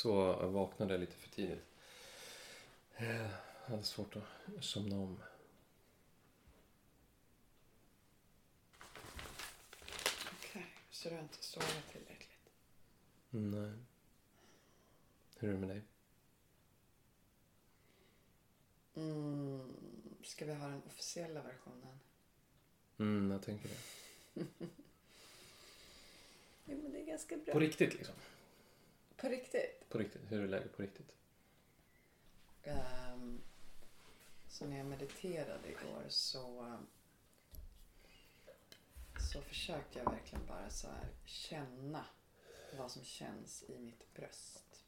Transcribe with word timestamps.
Så 0.00 0.36
jag 0.40 0.48
vaknade 0.48 0.98
lite 0.98 1.16
för 1.16 1.30
tidigt. 1.30 1.64
Jag 2.96 3.28
hade 3.66 3.82
svårt 3.82 4.16
att 4.16 4.24
somna 4.64 4.96
om. 4.96 5.20
Okej, 10.38 10.66
så 10.90 11.08
du 11.08 11.14
har 11.14 11.22
inte 11.22 11.44
sovit 11.44 11.92
tillräckligt? 11.92 12.50
Nej. 13.30 13.72
Hur 15.36 15.48
är 15.48 15.52
det 15.52 15.58
med 15.58 15.68
dig? 15.68 15.82
Mm, 18.94 19.76
ska 20.22 20.44
vi 20.44 20.54
ha 20.54 20.68
den 20.68 20.82
officiella 20.86 21.42
versionen? 21.42 22.00
Mm, 22.98 23.30
jag 23.30 23.42
tänker 23.42 23.68
det. 23.68 23.76
Jo, 26.64 26.82
men 26.82 26.92
det 26.92 27.00
är 27.00 27.04
ganska 27.04 27.36
bra. 27.36 27.52
På 27.52 27.60
riktigt 27.60 27.94
liksom. 27.94 28.14
På 29.16 29.28
riktigt? 29.28 29.79
På 29.90 29.98
riktigt. 29.98 30.22
Hur 30.32 30.44
är 30.44 30.48
läget 30.48 30.76
på 30.76 30.82
riktigt? 30.82 31.14
Um, 32.64 33.40
så 34.48 34.66
när 34.66 34.76
jag 34.76 34.86
mediterade 34.86 35.68
igår 35.68 36.04
så, 36.08 36.76
så 39.32 39.42
försökte 39.42 39.98
jag 39.98 40.10
verkligen 40.10 40.46
bara 40.46 40.70
så 40.70 40.88
här 40.88 41.08
känna 41.24 42.04
vad 42.78 42.90
som 42.90 43.04
känns 43.04 43.62
i 43.62 43.78
mitt 43.78 44.14
bröst. 44.14 44.84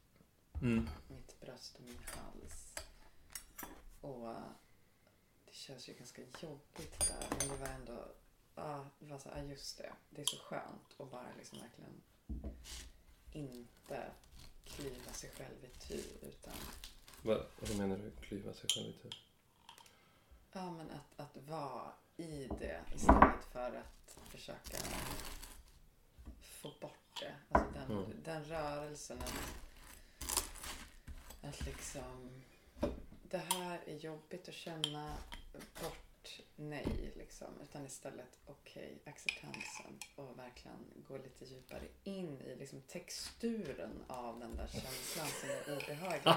Mm. 0.61 0.89
Mitt 1.07 1.39
bröst 1.39 1.75
och 1.75 1.81
min 1.81 1.99
hals. 2.05 2.75
Och 4.01 4.35
det 5.45 5.53
känns 5.53 5.89
ju 5.89 5.93
ganska 5.93 6.21
jobbigt 6.21 6.99
där. 6.99 7.27
Men 7.29 7.49
det 7.49 7.55
var 7.55 7.67
ändå, 7.67 8.07
ja, 8.55 8.89
det 8.99 9.05
var 9.05 9.19
så, 9.19 9.29
ja 9.35 9.41
just 9.41 9.77
det. 9.77 9.93
Det 10.09 10.21
är 10.21 10.25
så 10.25 10.37
skönt 10.37 10.95
att 10.99 11.11
bara 11.11 11.27
liksom 11.37 11.59
verkligen 11.59 12.01
inte 13.31 14.11
klyva 14.65 15.13
sig 15.13 15.29
själv 15.37 15.65
i 15.65 15.67
tu 15.87 16.03
utan 16.21 16.53
Vad, 17.21 17.45
vad 17.59 17.77
menar 17.77 17.97
du? 17.97 18.11
Klyva 18.27 18.53
sig 18.53 18.69
själv 18.69 18.87
lite? 18.87 19.09
Ja, 20.51 20.71
men 20.71 20.91
att, 20.91 21.19
att 21.19 21.37
vara 21.47 21.91
i 22.17 22.47
det 22.59 22.81
istället 22.95 23.43
för 23.51 23.75
att 23.75 24.29
försöka 24.31 24.77
få 26.41 26.71
bort 26.81 27.19
det. 27.19 27.35
Alltså 27.49 27.73
den, 27.73 27.91
Mm. 27.91 28.23
den 28.23 28.45
rörelsen 28.45 29.17
att, 29.19 29.33
att 31.41 31.65
liksom 31.65 32.43
det 33.29 33.37
här 33.37 33.79
är 33.85 33.95
jobbigt 33.95 34.49
att 34.49 34.55
känna 34.55 35.17
bort 35.81 36.39
nej 36.55 37.02
liksom. 37.33 37.61
Utan 37.63 37.85
istället 37.85 38.39
okej, 38.45 38.97
acceptansen 39.05 39.99
och 40.15 40.39
verkligen 40.39 40.77
gå 41.07 41.17
lite 41.17 41.45
djupare 41.45 41.87
in 42.03 42.41
i 42.41 42.55
liksom 42.55 42.81
texturen 42.81 44.03
av 44.07 44.39
den 44.39 44.55
där 44.55 44.67
känslan 44.67 45.27
som 45.27 45.49
är 45.49 45.77
obehaglig. 45.77 46.33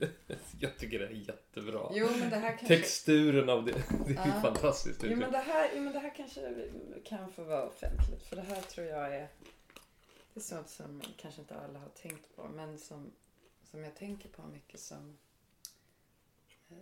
jag 0.60 0.78
tycker 0.78 0.98
det 0.98 1.06
är 1.06 1.10
jättebra. 1.10 1.90
Jo, 1.92 2.08
men 2.20 2.30
det 2.30 2.36
här 2.36 2.56
kanske... 2.56 2.76
Texturen 2.76 3.48
av 3.48 3.64
det, 3.64 3.72
det 3.72 4.16
är 4.16 4.26
ju 4.26 4.32
Ja. 4.34 4.40
fantastiskt. 4.42 5.00
Jo 5.02 5.16
men, 5.16 5.32
det 5.32 5.38
här, 5.38 5.70
jo 5.74 5.82
men 5.82 5.92
det 5.92 5.98
här 5.98 6.14
kanske 6.16 6.68
kan 7.04 7.32
få 7.32 7.44
vara 7.44 7.66
offentligt. 7.66 8.22
För 8.22 8.36
det 8.36 8.42
här 8.42 8.60
tror 8.62 8.86
jag 8.86 9.14
är... 9.14 9.28
Det 10.34 10.40
är 10.40 10.44
sånt 10.44 10.68
som 10.68 11.02
kanske 11.16 11.40
inte 11.40 11.54
alla 11.60 11.78
har 11.78 11.88
tänkt 11.88 12.36
på. 12.36 12.48
Men 12.48 12.78
som, 12.78 13.12
som 13.70 13.84
jag 13.84 13.94
tänker 13.96 14.28
på 14.28 14.42
mycket 14.42 14.80
som 14.80 15.18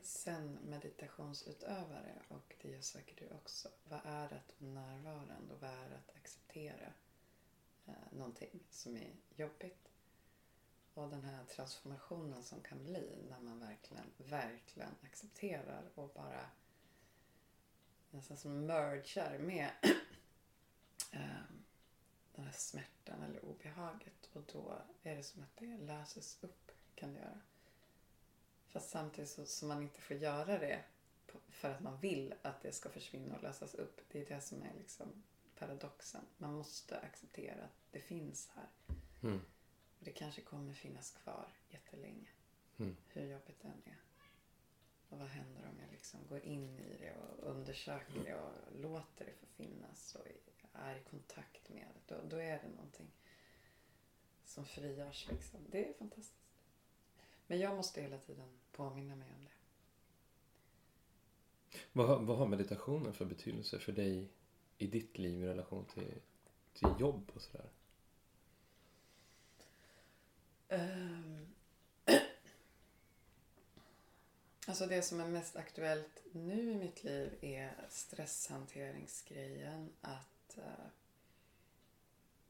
sen 0.02 0.58
meditationsutövare. 0.62 2.22
Och 2.28 2.56
det 2.62 2.68
gör 2.68 2.80
säkert 2.80 3.18
du 3.18 3.28
också. 3.34 3.68
Vad 3.84 4.00
är 4.04 4.24
att 4.24 4.54
vara 4.58 4.70
närvarande 4.72 5.54
och 5.54 5.60
vad 5.60 5.70
är 5.70 5.90
att 5.90 6.16
acceptera 6.16 6.92
eh, 7.86 7.94
någonting 8.12 8.60
som 8.70 8.96
är 8.96 9.10
jobbigt? 9.36 9.88
Och 10.94 11.08
den 11.08 11.24
här 11.24 11.44
transformationen 11.44 12.42
som 12.42 12.60
kan 12.60 12.84
bli 12.84 13.18
när 13.30 13.40
man 13.40 13.60
verkligen, 13.60 14.10
verkligen 14.16 14.94
accepterar 15.02 15.90
och 15.94 16.08
bara 16.14 16.50
nästan 18.10 18.36
som 18.36 18.66
mergar 18.66 19.38
med 19.38 19.70
eh, 21.10 21.44
den 22.34 22.44
här 22.44 22.52
smärtan 22.52 23.22
eller 23.22 23.44
obehaget. 23.44 24.30
Och 24.32 24.42
då 24.52 24.82
är 25.02 25.16
det 25.16 25.22
som 25.22 25.42
att 25.42 25.56
det 25.56 25.78
löses 25.78 26.38
upp, 26.40 26.72
kan 26.94 27.12
det 27.12 27.20
göra. 27.20 27.40
Fast 28.72 28.90
samtidigt 28.90 29.30
så, 29.30 29.46
så 29.46 29.66
man 29.66 29.82
inte 29.82 30.00
får 30.00 30.16
göra 30.16 30.58
det 30.58 30.84
för 31.48 31.70
att 31.70 31.80
man 31.80 32.00
vill 32.00 32.34
att 32.42 32.62
det 32.62 32.72
ska 32.72 32.88
försvinna 32.88 33.36
och 33.36 33.42
lösas 33.42 33.74
upp. 33.74 34.00
Det 34.08 34.22
är 34.22 34.26
det 34.34 34.40
som 34.40 34.62
är 34.62 34.74
liksom 34.78 35.22
paradoxen. 35.58 36.24
Man 36.36 36.54
måste 36.54 37.00
acceptera 37.00 37.64
att 37.64 37.82
det 37.90 38.00
finns 38.00 38.50
här. 38.54 38.68
Mm. 39.22 39.40
Och 39.98 40.04
det 40.04 40.10
kanske 40.10 40.42
kommer 40.42 40.72
finnas 40.72 41.10
kvar 41.10 41.48
jättelänge. 41.68 42.28
Mm. 42.78 42.96
Hur 43.08 43.26
jobbigt 43.26 43.62
det 43.62 43.68
än 43.68 43.82
är. 43.84 44.00
Och 45.08 45.18
vad 45.18 45.28
händer 45.28 45.68
om 45.68 45.80
jag 45.80 45.90
liksom 45.90 46.20
går 46.28 46.40
in 46.40 46.78
i 46.78 46.96
det 46.98 47.14
och 47.14 47.50
undersöker 47.50 48.24
det 48.24 48.34
och 48.34 48.80
låter 48.80 49.24
det 49.24 49.32
få 49.32 49.46
finnas 49.46 50.14
och 50.14 50.26
är 50.72 50.96
i 50.96 51.02
kontakt 51.02 51.68
med 51.68 51.88
det. 51.94 52.14
Då, 52.14 52.20
då 52.28 52.36
är 52.36 52.62
det 52.62 52.68
någonting 52.68 53.10
som 54.44 54.64
frigörs 54.64 55.28
liksom. 55.28 55.60
Det 55.70 55.88
är 55.88 55.94
fantastiskt. 55.94 56.41
Men 57.52 57.60
jag 57.60 57.76
måste 57.76 58.00
hela 58.02 58.18
tiden 58.18 58.48
påminna 58.72 59.16
mig 59.16 59.28
om 59.38 59.44
det. 59.44 59.50
Vad, 61.92 62.08
har- 62.08 62.18
vad 62.18 62.38
har 62.38 62.46
meditationen 62.46 63.14
för 63.14 63.24
betydelse 63.24 63.78
för 63.78 63.92
dig 63.92 64.28
i 64.78 64.86
ditt 64.86 65.18
liv 65.18 65.42
i 65.42 65.46
relation 65.46 65.84
till, 65.84 66.14
till 66.74 66.88
jobb 67.00 67.30
och 67.34 67.42
sådär? 67.42 67.66
Ehm. 70.68 71.46
Alltså 74.66 74.86
det 74.86 75.02
som 75.02 75.20
är 75.20 75.28
mest 75.28 75.56
aktuellt 75.56 76.22
nu 76.32 76.72
i 76.72 76.74
mitt 76.74 77.04
liv 77.04 77.38
är 77.40 77.86
stresshanteringsgrejen. 77.88 79.92
Att 80.00 80.58
eh, 80.58 80.64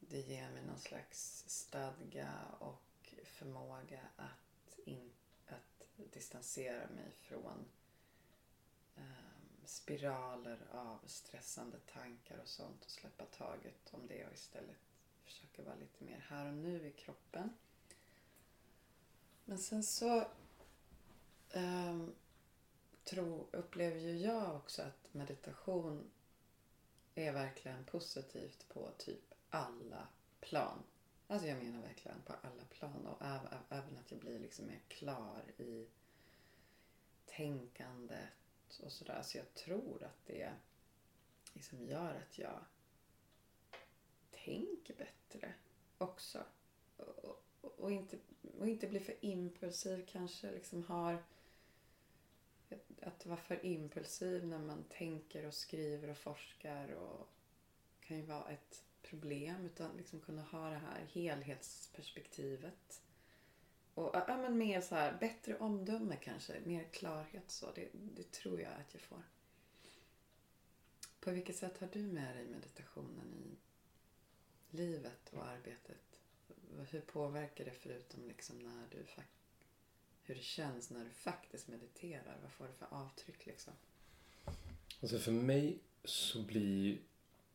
det 0.01 0.21
ger 0.21 0.51
mig 0.51 0.63
någon 0.67 0.79
slags 0.79 1.45
stadga 1.47 2.33
och 2.59 3.15
förmåga 3.25 4.01
att, 4.17 4.52
in, 4.85 5.13
att 5.47 5.87
distansera 6.13 6.89
mig 6.89 7.13
från 7.21 7.65
ehm, 8.97 9.65
spiraler 9.65 10.67
av 10.73 10.99
stressande 11.07 11.79
tankar 11.79 12.39
och 12.39 12.49
sånt 12.49 12.85
och 12.85 12.91
släppa 12.91 13.25
taget 13.25 13.91
om 13.95 14.07
det 14.07 14.27
och 14.27 14.35
istället 14.35 14.77
försöka 15.25 15.63
vara 15.63 15.75
lite 15.75 16.05
mer 16.05 16.27
här 16.29 16.47
och 16.47 16.55
nu 16.55 16.87
i 16.87 16.93
kroppen. 16.93 17.51
Men 19.45 19.59
sen 19.59 19.83
så 19.83 20.29
ehm, 21.51 22.15
tro, 23.05 23.47
upplever 23.53 24.01
ju 24.01 24.19
jag 24.19 24.57
också 24.57 24.83
att 24.83 25.15
meditation 25.15 26.11
är 27.15 27.33
verkligen 27.33 27.85
positivt 27.85 28.69
på 28.69 28.91
typ 28.99 29.35
alla 29.51 30.09
plan. 30.41 30.83
Alltså 31.27 31.49
jag 31.49 31.65
menar 31.65 31.83
verkligen 31.83 32.23
på 32.23 32.33
alla 32.33 32.65
plan 32.65 33.07
och 33.07 33.23
även 33.69 33.99
att 33.99 34.11
jag 34.11 34.21
blir 34.21 34.39
liksom 34.39 34.67
mer 34.67 34.81
klar 34.89 35.43
i 35.59 35.87
tänkandet 37.27 38.29
och 38.83 38.93
sådär. 38.93 39.23
Så 39.23 39.39
jag 39.39 39.55
tror 39.55 40.05
att 40.05 40.27
det 40.27 40.53
liksom 41.53 41.85
gör 41.85 42.15
att 42.15 42.39
jag 42.39 42.65
tänker 44.31 44.95
bättre 44.95 45.55
också. 45.99 46.45
Och, 46.97 47.25
och, 47.61 47.81
och, 47.81 47.93
inte, 47.93 48.19
och 48.59 48.69
inte 48.69 48.89
blir 48.89 49.01
för 49.01 49.25
impulsiv 49.25 50.07
kanske. 50.07 50.51
Liksom 50.51 50.85
har 50.85 51.23
att 53.03 53.27
vara 53.27 53.37
för 53.37 53.67
impulsiv 53.67 54.47
när 54.47 54.59
man 54.59 54.85
tänker 54.85 55.47
och 55.47 55.55
skriver 55.55 56.09
och 56.09 56.19
forskar 56.19 56.89
och 56.89 57.29
kan 58.01 58.17
ju 58.17 58.23
vara 58.23 58.51
ett 58.51 58.85
problem. 59.13 59.67
Utan 59.67 59.97
liksom 59.97 60.21
kunna 60.21 60.43
ha 60.43 60.69
det 60.69 60.79
här 60.79 61.07
helhetsperspektivet. 61.13 63.03
Och 63.95 64.11
ja, 64.15 64.37
men 64.37 64.59
mer 64.59 64.81
så 64.81 64.95
här, 64.95 65.17
bättre 65.21 65.59
omdöme 65.59 66.17
kanske, 66.17 66.61
mer 66.65 66.85
klarhet 66.85 67.51
så. 67.51 67.73
Det, 67.75 67.89
det 67.93 68.33
tror 68.33 68.61
jag 68.61 68.73
att 68.73 68.95
jag 68.95 69.03
får. 69.03 69.23
På 71.21 71.31
vilket 71.31 71.57
sätt 71.57 71.79
har 71.79 71.89
du 71.93 72.03
med 72.03 72.37
dig 72.37 72.47
meditationen 72.47 73.35
i 73.35 73.59
livet 74.77 75.33
och 75.33 75.47
arbetet? 75.47 76.21
Hur 76.91 77.01
påverkar 77.01 77.65
det 77.65 77.71
förutom 77.71 78.29
liksom 78.29 78.59
när 78.59 78.87
du 78.91 79.05
hur 80.25 80.35
det 80.35 80.43
känns 80.43 80.91
när 80.91 81.05
du 81.05 81.11
faktiskt 81.11 81.69
mediterar? 81.69 82.39
Vad 82.43 82.53
får 82.53 82.67
det 82.67 82.73
för 82.73 82.87
avtryck 82.91 83.47
liksom? 83.47 83.73
Alltså 85.01 85.19
för 85.19 85.33
mig 85.33 85.79
så 86.05 86.43
blir, 86.43 86.99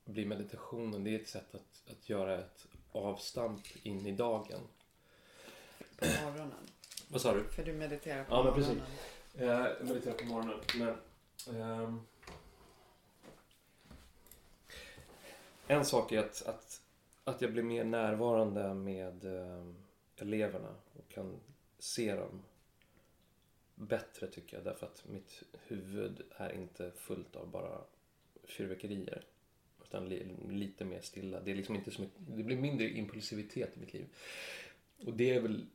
blir 0.07 0.25
meditationen 0.25 1.03
det 1.03 1.15
är 1.15 1.19
ett 1.19 1.27
sätt 1.29 1.55
att, 1.55 1.83
att 1.91 2.09
göra 2.09 2.37
ett 2.39 2.67
avstamp 2.91 3.61
in 3.83 4.05
i 4.05 4.11
dagen. 4.11 4.59
På 5.99 6.05
morgonen. 6.05 6.53
Vad 7.07 7.21
sa 7.21 7.33
du? 7.33 7.43
För 7.43 7.63
du 7.65 7.73
mediterar 7.73 8.23
på 8.23 8.33
Ja, 8.35 8.43
men 8.43 8.53
morgonen. 8.53 8.81
precis. 9.33 9.41
Jag 9.47 9.87
mediterar 9.87 10.13
på 10.15 10.25
morgonen. 10.25 10.59
Men, 10.77 10.95
ehm, 11.61 12.01
en 15.67 15.85
sak 15.85 16.11
är 16.11 16.19
att, 16.19 16.41
att, 16.45 16.81
att 17.23 17.41
jag 17.41 17.51
blir 17.53 17.63
mer 17.63 17.83
närvarande 17.83 18.73
med 18.73 19.25
eh, 19.25 19.65
eleverna 20.15 20.75
och 20.93 21.09
kan 21.09 21.39
se 21.79 22.15
dem 22.15 22.43
bättre 23.75 24.27
tycker 24.27 24.57
jag 24.57 24.63
därför 24.65 24.85
att 24.85 25.03
mitt 25.07 25.43
huvud 25.67 26.21
är 26.37 26.53
inte 26.53 26.91
fullt 26.91 27.35
av 27.35 27.47
bara 27.47 27.81
fyrverkerier. 28.43 29.25
Utan 29.87 30.09
li, 30.09 30.35
lite 30.49 30.85
mer 30.85 31.01
stilla. 31.01 31.39
Det, 31.39 31.51
är 31.51 31.55
liksom 31.55 31.75
inte 31.75 31.91
så 31.91 32.01
mycket, 32.01 32.17
det 32.27 32.43
blir 32.43 32.57
mindre 32.57 32.89
impulsivitet 32.89 33.77
i 33.77 33.79
mitt 33.79 33.93
liv. 33.93 34.07
Och 34.97 35.13
det 35.13 35.35
är 35.35 35.41
väl 35.41 35.65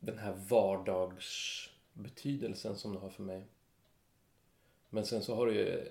den 0.00 0.18
här 0.18 0.32
vardagsbetydelsen 0.32 2.76
som 2.76 2.92
det 2.92 2.98
har 2.98 3.10
för 3.10 3.22
mig. 3.22 3.46
Men 4.90 5.06
sen 5.06 5.22
så 5.22 5.34
har 5.34 5.46
det 5.46 5.52
ju 5.52 5.88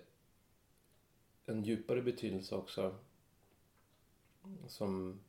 en 1.46 1.64
djupare 1.64 2.02
betydelse 2.02 2.56
också. 2.56 2.96
Som... 4.68 5.20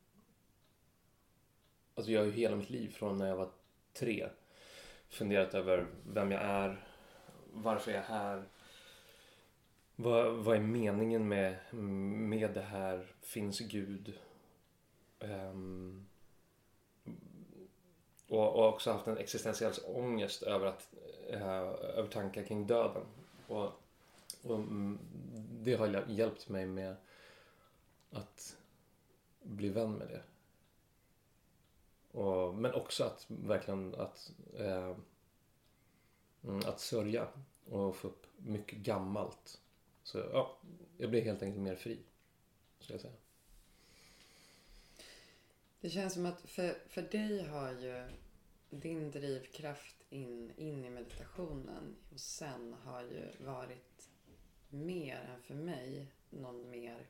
Alltså 1.94 2.12
jag 2.12 2.21
har 2.21 2.27
ju 2.27 2.32
hela 2.32 2.56
mitt 2.56 2.71
liv 2.71 2.88
från 2.88 3.17
när 3.17 3.27
jag 3.27 3.37
var 3.37 3.50
tre 3.93 4.29
funderat 5.09 5.55
över 5.55 5.87
vem 6.06 6.31
jag 6.31 6.43
är, 6.43 6.85
varför 7.53 7.91
jag 7.91 8.00
är 8.00 8.09
här. 8.09 8.44
Vad, 10.02 10.35
vad 10.35 10.56
är 10.56 10.61
meningen 10.61 11.29
med, 11.29 11.56
med 11.75 12.55
det 12.55 12.61
här? 12.61 13.14
Finns 13.20 13.61
Gud? 13.61 14.19
Um, 15.19 16.06
och, 18.29 18.55
och 18.55 18.69
också 18.69 18.93
haft 18.93 19.06
en 19.06 19.19
existentiell 19.19 19.73
ångest 19.85 20.43
över, 20.43 20.67
att, 20.67 20.88
uh, 21.32 21.43
över 21.99 22.08
tankar 22.08 22.43
kring 22.43 22.67
döden. 22.67 23.02
Och, 23.49 23.73
och 24.43 24.56
mm, 24.56 24.99
det 25.50 25.75
har 25.75 26.05
hjälpt 26.08 26.49
mig 26.49 26.67
med 26.67 26.96
att 28.11 28.56
bli 29.43 29.69
vän 29.69 29.93
med 29.93 30.08
det. 30.08 30.23
Och, 32.19 32.55
men 32.55 32.75
också 32.75 33.05
att 33.05 33.26
verkligen 33.29 33.94
att, 33.94 34.32
eh, 34.58 34.96
mm, 36.44 36.61
att 36.67 36.81
sörja 36.81 37.29
och 37.70 37.96
få 37.96 38.08
upp 38.08 38.26
mycket 38.37 38.79
gammalt. 38.79 39.61
Så 40.10 40.18
ja, 40.18 40.58
jag 40.98 41.10
blir 41.10 41.22
helt 41.22 41.42
enkelt 41.42 41.62
mer 41.62 41.76
fri, 41.76 41.98
skulle 42.78 42.94
jag 42.94 43.00
säga. 43.00 43.14
Det 45.80 45.90
känns 45.90 46.14
som 46.14 46.26
att 46.26 46.40
för, 46.40 46.78
för 46.88 47.02
dig 47.02 47.42
har 47.42 47.72
ju 47.72 48.10
din 48.70 49.10
drivkraft 49.10 49.96
in, 50.08 50.52
in 50.56 50.84
i 50.84 50.90
meditationen 50.90 51.96
och 52.12 52.20
sen 52.20 52.72
har 52.84 53.02
ju 53.02 53.44
varit 53.44 54.08
mer 54.68 55.16
än 55.16 55.42
för 55.42 55.54
mig 55.54 56.06
någon 56.30 56.70
mer 56.70 57.06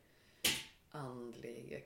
andlig, 0.91 1.85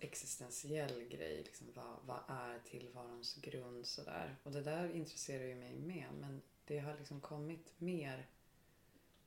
existentiell 0.00 1.04
grej. 1.08 1.42
Liksom, 1.42 1.66
vad, 1.74 1.96
vad 2.06 2.36
är 2.36 2.58
tillvarons 2.58 3.34
grund? 3.34 3.86
Sådär. 3.86 4.36
Och 4.42 4.52
det 4.52 4.62
där 4.62 4.94
intresserar 4.94 5.44
ju 5.44 5.54
mig 5.54 5.74
med. 5.74 6.06
Men 6.20 6.42
det 6.64 6.78
har 6.78 6.96
liksom 6.96 7.20
kommit 7.20 7.72
mer. 7.78 8.26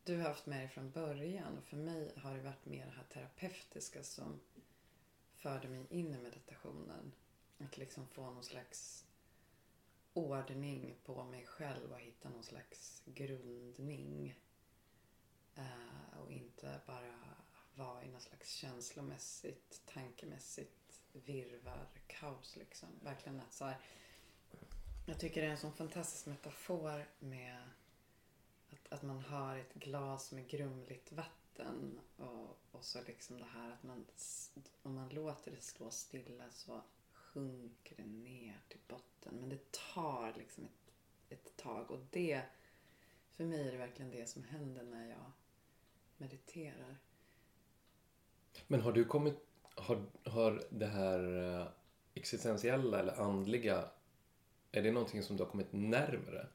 Du 0.05 0.17
har 0.17 0.27
haft 0.27 0.45
med 0.45 0.59
dig 0.59 0.67
från 0.67 0.91
början 0.91 1.57
och 1.57 1.63
för 1.63 1.77
mig 1.77 2.11
har 2.17 2.33
det 2.33 2.41
varit 2.41 2.65
mer 2.65 2.85
det 2.85 2.91
här 2.91 3.03
terapeutiska 3.03 4.03
som 4.03 4.39
förde 5.35 5.67
mig 5.67 5.85
in 5.89 6.13
i 6.13 6.17
meditationen. 6.17 7.11
Att 7.57 7.77
liksom 7.77 8.07
få 8.07 8.21
någon 8.21 8.43
slags 8.43 9.05
ordning 10.13 10.95
på 11.05 11.23
mig 11.23 11.45
själv 11.45 11.91
och 11.91 11.99
hitta 11.99 12.29
någon 12.29 12.43
slags 12.43 13.01
grundning. 13.05 14.39
Uh, 15.57 16.19
och 16.19 16.31
inte 16.31 16.81
bara 16.85 17.35
vara 17.75 18.03
i 18.03 18.09
någon 18.09 18.21
slags 18.21 18.49
känslomässigt, 18.49 19.81
tankemässigt 19.85 21.01
virvar, 21.13 21.87
kaos 22.07 22.55
liksom. 22.55 22.89
Verkligen 23.01 23.39
att 23.39 23.53
så 23.53 23.65
här, 23.65 23.77
Jag 25.05 25.19
tycker 25.19 25.41
det 25.41 25.47
är 25.47 25.51
en 25.51 25.57
sån 25.57 25.73
fantastisk 25.73 26.25
metafor 26.25 27.05
med 27.19 27.69
att, 28.93 29.03
man 29.03 29.21
har 29.21 29.57
ett 29.57 29.73
glas 29.73 30.31
med 30.31 30.47
grumligt 30.47 31.11
vatten 31.11 31.99
och, 32.17 32.57
och 32.71 32.83
så 32.83 32.99
liksom 33.07 33.37
det 33.37 33.45
här 33.53 33.71
att 33.71 33.83
man, 33.83 34.05
om 34.83 34.95
man 34.95 35.09
låter 35.09 35.51
det 35.51 35.61
stå 35.61 35.89
stilla 35.89 36.43
så 36.49 36.81
sjunker 37.13 37.95
det 37.95 38.05
ner 38.05 38.61
till 38.67 38.79
botten. 38.87 39.37
Men 39.39 39.49
det 39.49 39.71
tar 39.93 40.33
liksom 40.37 40.63
ett, 40.63 40.93
ett 41.29 41.57
tag 41.57 41.91
och 41.91 41.99
det, 42.11 42.41
för 43.31 43.43
mig 43.43 43.67
är 43.67 43.71
det 43.71 43.77
verkligen 43.77 44.11
det 44.11 44.29
som 44.29 44.43
händer 44.43 44.83
när 44.83 45.09
jag 45.09 45.31
mediterar. 46.17 46.97
Men 48.67 48.81
har 48.81 48.91
du 48.91 49.05
kommit, 49.05 49.35
har, 49.75 50.05
har 50.23 50.63
det 50.69 50.87
här 50.87 51.43
eh, 51.59 51.67
existentiella 52.13 52.99
eller 52.99 53.21
andliga, 53.21 53.89
är 54.71 54.81
det 54.81 54.91
någonting 54.91 55.23
som 55.23 55.37
du 55.37 55.43
har 55.43 55.51
kommit 55.51 55.73
närmare? 55.73 56.47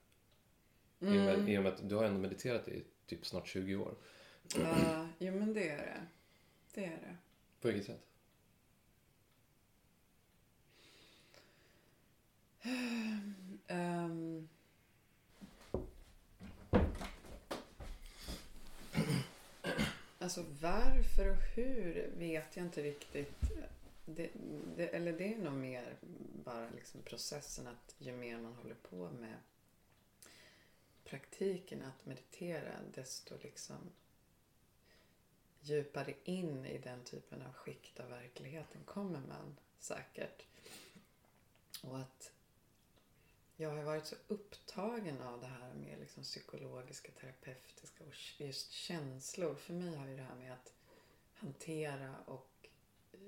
Mm. 1.01 1.15
I, 1.15 1.19
och 1.19 1.25
med, 1.25 1.35
mm. 1.35 1.49
I 1.49 1.59
och 1.59 1.63
med 1.63 1.73
att 1.73 1.89
du 1.89 1.95
har 1.95 2.05
ändå 2.05 2.21
mediterat 2.21 2.69
i 2.69 2.85
typ 3.07 3.27
snart 3.27 3.49
20 3.49 3.77
år. 3.77 3.95
Ja, 4.57 5.09
jo 5.19 5.35
men 5.35 5.55
det 5.55 5.69
är 5.69 5.77
det. 5.77 6.07
Det 6.75 6.85
är 6.85 6.91
det. 6.91 7.17
På 7.61 7.69
vilket 7.69 7.87
sätt? 7.87 8.05
Um, 13.69 14.49
Alltså 20.29 20.45
varför 20.61 21.31
och 21.31 21.43
hur 21.55 22.11
vet 22.19 22.57
jag 22.57 22.67
inte 22.67 22.83
riktigt. 22.83 23.41
Det, 24.05 24.31
det, 24.77 24.89
eller 24.89 25.13
det 25.13 25.35
är 25.35 25.39
nog 25.39 25.53
mer 25.53 25.97
bara 26.45 26.69
liksom 26.75 27.03
processen 27.03 27.67
att 27.67 27.95
ju 27.99 28.13
mer 28.13 28.39
man 28.39 28.53
håller 28.53 28.75
på 28.75 29.11
med 29.11 29.35
praktiken 31.11 31.83
att 31.83 32.07
meditera 32.07 32.73
desto 32.95 33.35
liksom 33.43 33.91
djupare 35.61 36.15
in 36.25 36.67
i 36.67 36.79
den 36.79 37.05
typen 37.05 37.43
av 37.43 37.53
skikt 37.53 38.01
av 38.01 38.11
verkligheten 38.11 38.85
kommer 38.85 39.21
man 39.21 39.57
säkert. 39.79 40.43
Och 41.83 41.99
att 41.99 42.33
jag 43.57 43.71
har 43.71 43.83
varit 43.83 44.07
så 44.07 44.17
upptagen 44.29 45.23
av 45.23 45.41
det 45.41 45.47
här 45.47 45.75
med 45.75 45.99
liksom 46.01 46.23
psykologiska, 46.23 47.13
terapeutiska 47.13 48.05
och 48.05 48.15
just 48.41 48.71
känslor. 48.71 49.55
För 49.55 49.75
mig 49.75 49.97
har 49.97 50.07
ju 50.07 50.17
det 50.17 50.23
här 50.23 50.37
med 50.37 50.53
att 50.53 50.73
hantera 51.35 52.17
och 52.27 52.69
eh, 53.13 53.19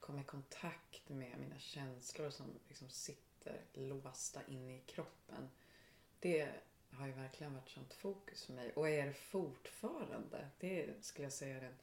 komma 0.00 0.20
i 0.20 0.24
kontakt 0.24 1.08
med 1.08 1.38
mina 1.38 1.58
känslor 1.58 2.30
som 2.30 2.46
liksom 2.68 2.88
sitter 2.88 3.60
låsta 3.72 4.40
inne 4.46 4.76
i 4.76 4.80
kroppen. 4.80 5.50
Det 6.20 6.50
har 6.96 7.06
ju 7.06 7.12
verkligen 7.12 7.54
varit 7.54 7.68
sånt 7.68 7.94
fokus 7.94 8.44
för 8.44 8.52
mig 8.52 8.72
och 8.72 8.88
är 8.88 9.06
det 9.06 9.14
fortfarande. 9.14 10.48
Det 10.58 11.04
skulle 11.04 11.26
jag 11.26 11.32
säga 11.32 11.56
är 11.56 11.60
den 11.60 11.78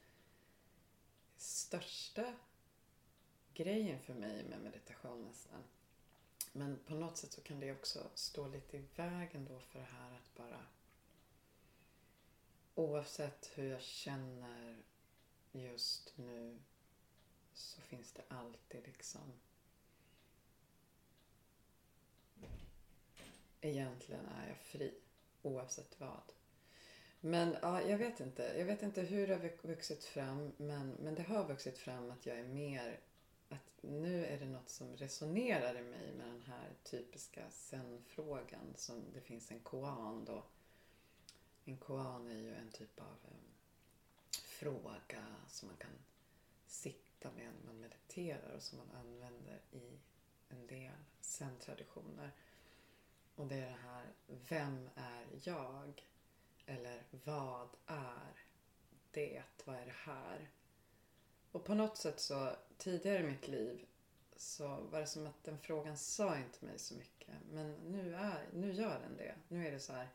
största 1.37 2.33
grejen 3.53 3.99
för 3.99 4.13
mig 4.13 4.43
med 4.43 4.61
meditation 4.61 5.25
nästan. 5.25 5.63
Men 6.51 6.79
på 6.85 6.93
något 6.93 7.17
sätt 7.17 7.31
så 7.31 7.41
kan 7.41 7.59
det 7.59 7.71
också 7.71 8.09
stå 8.13 8.47
lite 8.47 8.77
i 8.77 8.85
vägen 8.95 9.45
då 9.45 9.59
för 9.59 9.79
det 9.79 9.85
här 9.85 10.15
att 10.15 10.35
bara 10.35 10.65
oavsett 12.75 13.51
hur 13.55 13.69
jag 13.71 13.81
känner 13.81 14.77
just 15.51 16.13
nu 16.17 16.59
så 17.53 17.81
finns 17.81 18.11
det 18.11 18.23
alltid 18.27 18.87
liksom 18.87 19.33
egentligen 23.61 24.25
är 24.25 24.47
jag 24.47 24.57
fri 24.57 24.93
oavsett 25.41 25.99
vad. 25.99 26.33
Men 27.19 27.55
ja, 27.61 27.81
jag 27.81 27.97
vet 27.97 28.19
inte. 28.19 28.53
Jag 28.57 28.65
vet 28.65 28.83
inte 28.83 29.01
hur 29.01 29.27
det 29.27 29.33
har 29.33 29.67
vuxit 29.67 30.03
fram 30.03 30.51
men, 30.57 30.89
men 30.89 31.15
det 31.15 31.23
har 31.23 31.47
vuxit 31.47 31.77
fram 31.77 32.11
att 32.11 32.25
jag 32.25 32.39
är 32.39 32.47
mer 32.47 32.99
att 33.49 33.81
nu 33.81 34.25
är 34.25 34.39
det 34.39 34.45
något 34.45 34.69
som 34.69 34.95
resonerar 34.95 35.77
i 35.77 35.81
mig 35.81 36.13
med 36.17 36.27
den 36.27 36.41
här 36.41 36.69
typiska 36.83 37.49
zen-frågan 37.49 38.73
som 38.75 39.03
det 39.13 39.21
finns 39.21 39.51
en 39.51 39.59
koan 39.59 40.25
då. 40.25 40.43
En 41.65 41.77
koan 41.77 42.27
är 42.27 42.35
ju 42.35 42.55
en 42.55 42.71
typ 42.71 42.99
av 42.99 43.17
um, 43.31 43.53
fråga 44.31 45.25
som 45.47 45.67
man 45.67 45.77
kan 45.77 45.91
sitta 46.65 47.31
med 47.31 47.53
när 47.53 47.65
man 47.65 47.81
mediterar 47.81 48.55
och 48.55 48.63
som 48.63 48.77
man 48.77 48.91
använder 48.91 49.61
i 49.71 49.99
en 50.49 50.67
del 50.67 50.97
zen-traditioner. 51.21 52.31
Och 53.39 53.47
det 53.47 53.55
är 53.55 53.69
det 53.69 53.77
här, 53.83 54.05
vem 54.27 54.89
är 54.95 55.25
jag? 55.43 56.05
Eller 56.65 57.03
vad 57.25 57.69
är 57.85 58.45
det? 59.11 59.43
Vad 59.65 59.75
är 59.75 59.85
det 59.85 59.95
här? 59.95 60.49
Och 61.51 61.65
på 61.65 61.73
något 61.73 61.97
sätt 61.97 62.19
så 62.19 62.55
tidigare 62.77 63.19
i 63.19 63.23
mitt 63.23 63.47
liv 63.47 63.85
så 64.35 64.67
var 64.67 64.99
det 64.99 65.07
som 65.07 65.27
att 65.27 65.43
den 65.43 65.59
frågan 65.59 65.97
sa 65.97 66.37
inte 66.37 66.65
mig 66.65 66.79
så 66.79 66.95
mycket. 66.95 67.35
Men 67.51 67.73
nu, 67.73 68.15
är, 68.15 68.49
nu 68.53 68.71
gör 68.71 68.99
den 68.99 69.17
det. 69.17 69.35
Nu 69.47 69.67
är 69.67 69.71
det 69.71 69.79
så 69.79 69.93
här, 69.93 70.09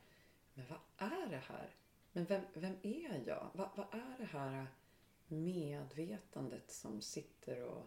men 0.54 0.66
vad 0.66 1.10
är 1.10 1.26
det 1.26 1.42
här? 1.48 1.70
Men 2.12 2.24
vem, 2.24 2.42
vem 2.54 2.76
är 2.82 3.22
jag? 3.26 3.50
Vad, 3.54 3.68
vad 3.74 3.86
är 3.94 4.16
det 4.18 4.38
här 4.38 4.66
medvetandet 5.28 6.70
som 6.70 7.00
sitter 7.00 7.62
och 7.62 7.86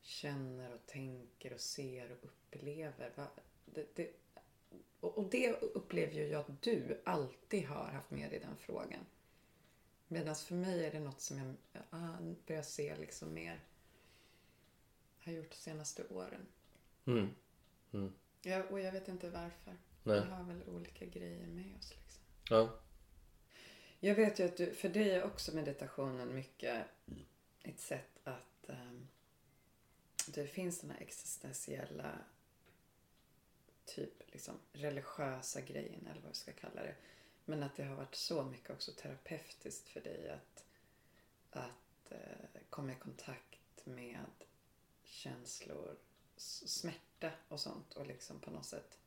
känner 0.00 0.74
och 0.74 0.86
tänker 0.86 1.52
och 1.52 1.60
ser 1.60 2.12
och 2.12 2.24
upplever. 2.24 3.12
Va- 3.16 3.30
det, 3.66 3.96
det, 3.96 4.12
och 5.00 5.30
det 5.30 5.52
upplever 5.52 6.12
ju 6.12 6.26
jag 6.26 6.40
att 6.40 6.62
du 6.62 7.02
alltid 7.04 7.66
har 7.66 7.84
haft 7.84 8.10
med 8.10 8.32
i 8.32 8.38
den 8.38 8.56
frågan. 8.56 9.06
Medan 10.08 10.34
för 10.34 10.54
mig 10.54 10.86
är 10.86 10.92
det 10.92 11.00
något 11.00 11.20
som 11.20 11.38
jag 11.72 11.82
ah, 11.90 12.16
börjar 12.46 12.62
se 12.62 12.96
liksom 12.96 13.34
mer 13.34 13.60
har 15.18 15.32
gjort 15.32 15.50
de 15.50 15.56
senaste 15.56 16.06
åren. 16.08 16.46
Mm. 17.04 17.28
Mm. 17.92 18.12
Ja, 18.42 18.62
och 18.70 18.80
jag 18.80 18.92
vet 18.92 19.08
inte 19.08 19.30
varför. 19.30 19.76
Nej. 20.02 20.20
Vi 20.20 20.30
har 20.30 20.44
väl 20.44 20.68
olika 20.68 21.06
grejer 21.06 21.46
med 21.46 21.76
oss. 21.78 21.90
Liksom. 21.90 22.22
Ja. 22.50 22.78
Jag 24.00 24.14
vet 24.14 24.40
ju 24.40 24.44
att 24.44 24.56
du, 24.56 24.74
för 24.74 24.88
dig 24.88 25.10
är 25.10 25.24
också 25.24 25.54
meditationen 25.54 26.34
mycket 26.34 26.86
ett 27.62 27.80
sätt 27.80 28.20
att 28.24 28.68
ehm, 28.68 29.08
det 30.28 30.46
finns 30.46 30.80
den 30.80 30.90
här 30.90 31.00
existentiella 31.00 32.18
typ 33.86 34.32
liksom 34.32 34.54
religiösa 34.72 35.60
grejen 35.60 36.06
eller 36.06 36.20
vad 36.20 36.30
vi 36.30 36.36
ska 36.36 36.52
kalla 36.52 36.82
det. 36.82 36.94
Men 37.44 37.62
att 37.62 37.76
det 37.76 37.84
har 37.84 37.96
varit 37.96 38.14
så 38.14 38.44
mycket 38.44 38.70
också 38.70 38.92
terapeutiskt 38.92 39.88
för 39.88 40.00
dig 40.00 40.30
att, 40.30 40.64
att 41.50 42.12
eh, 42.12 42.60
komma 42.70 42.92
i 42.92 42.96
kontakt 42.96 43.86
med 43.86 44.26
känslor, 45.02 45.96
smärta 46.36 47.30
och 47.48 47.60
sånt 47.60 47.94
och 47.94 48.06
liksom 48.06 48.40
på 48.40 48.50
något 48.50 48.66
sätt 48.66 48.98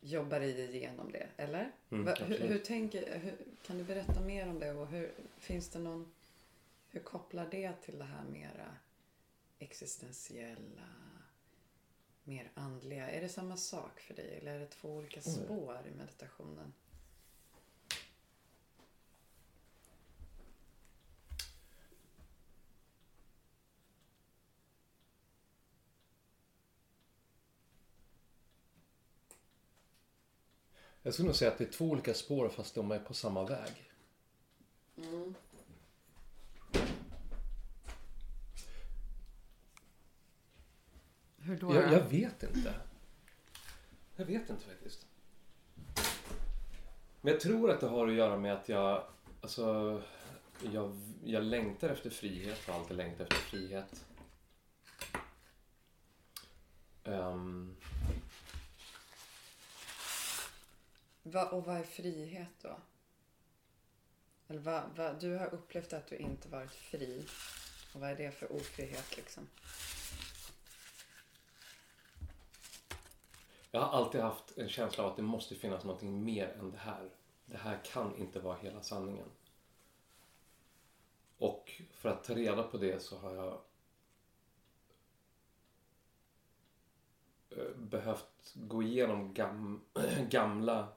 jobbar 0.00 0.40
dig 0.40 0.76
igenom 0.76 1.12
det, 1.12 1.28
eller? 1.36 1.72
Mm, 1.90 2.04
Va, 2.04 2.14
hur, 2.14 2.38
hur 2.38 2.58
tänker, 2.58 3.18
hur, 3.18 3.36
kan 3.66 3.78
du 3.78 3.84
berätta 3.84 4.20
mer 4.20 4.48
om 4.48 4.58
det 4.58 4.72
och 4.72 4.86
hur, 4.86 5.12
finns 5.38 5.68
det 5.68 5.78
någon, 5.78 6.12
hur 6.88 7.00
kopplar 7.00 7.48
det 7.50 7.72
till 7.82 7.98
det 7.98 8.04
här 8.04 8.24
mera 8.24 8.76
existentiella, 9.58 10.88
mer 12.24 12.50
andliga? 12.54 13.10
Är 13.10 13.20
det 13.20 13.28
samma 13.28 13.56
sak 13.56 14.00
för 14.00 14.14
dig 14.14 14.38
eller 14.38 14.54
är 14.54 14.58
det 14.60 14.66
två 14.66 14.88
olika 14.88 15.20
Mm. 15.20 15.44
spår 15.44 15.78
i 15.86 15.90
meditationen? 15.98 16.72
Jag 31.02 31.14
skulle 31.14 31.26
nog 31.26 31.36
säga 31.36 31.50
att 31.50 31.58
det 31.58 31.64
är 31.64 31.72
två 31.72 31.84
olika 31.84 32.14
spår 32.14 32.48
fast 32.48 32.74
de 32.74 32.90
är 32.90 32.98
på 32.98 33.14
samma 33.14 33.44
väg. 33.44 33.90
Hur 41.50 41.56
då? 41.56 41.74
Jag, 41.74 41.92
jag 41.92 42.00
vet 42.00 42.42
inte. 42.42 42.74
Jag 44.16 44.24
vet 44.24 44.50
inte 44.50 44.64
faktiskt. 44.64 45.06
Men 47.20 47.32
jag 47.32 47.40
tror 47.40 47.70
att 47.70 47.80
det 47.80 47.86
har 47.86 48.08
att 48.08 48.14
göra 48.14 48.36
med 48.36 48.52
att 48.52 48.68
jag, 48.68 49.04
alltså, 49.40 50.02
jag, 50.72 51.00
jag 51.24 51.42
längtar 51.42 51.88
efter 51.88 52.10
frihet 52.10 52.68
och 52.68 52.74
alltid 52.74 52.96
längtat 52.96 53.32
efter 53.32 53.36
frihet. 53.36 54.04
Ehm, 57.04 57.76
Va, 61.22 61.48
och 61.48 61.64
vad 61.64 61.76
är 61.76 61.82
frihet 61.84 62.54
då? 62.62 62.78
Eller 64.48 64.60
vad, 64.60 64.82
vad, 64.96 65.20
du 65.20 65.36
har 65.36 65.54
upplevt 65.54 65.92
att 65.92 66.06
du 66.06 66.16
inte 66.16 66.48
varit 66.48 66.74
fri. 66.74 67.26
Och 67.94 68.00
vad 68.00 68.10
är 68.10 68.16
det 68.16 68.30
för 68.30 68.52
ofrihet 68.52 69.16
liksom? 69.16 69.48
Jag 73.70 73.80
har 73.80 73.98
alltid 73.98 74.20
haft 74.20 74.58
en 74.58 74.68
känsla 74.68 75.04
av 75.04 75.10
att 75.10 75.16
det 75.16 75.22
måste 75.22 75.54
finnas 75.54 75.84
någonting 75.84 76.24
mer 76.24 76.48
än 76.48 76.70
det 76.70 76.78
här. 76.78 77.10
Det 77.46 77.56
här 77.56 77.80
kan 77.84 78.16
inte 78.16 78.40
vara 78.40 78.56
hela 78.56 78.82
sanningen. 78.82 79.28
Och 81.38 81.82
för 81.90 82.08
att 82.08 82.24
ta 82.24 82.34
reda 82.34 82.62
på 82.62 82.78
det 82.78 83.02
så 83.02 83.18
har 83.18 83.34
jag 83.34 83.60
eh, 87.50 87.76
behövt 87.76 88.54
gå 88.54 88.82
igenom 88.82 89.34
gam, 89.34 89.80
gamla 90.30 90.88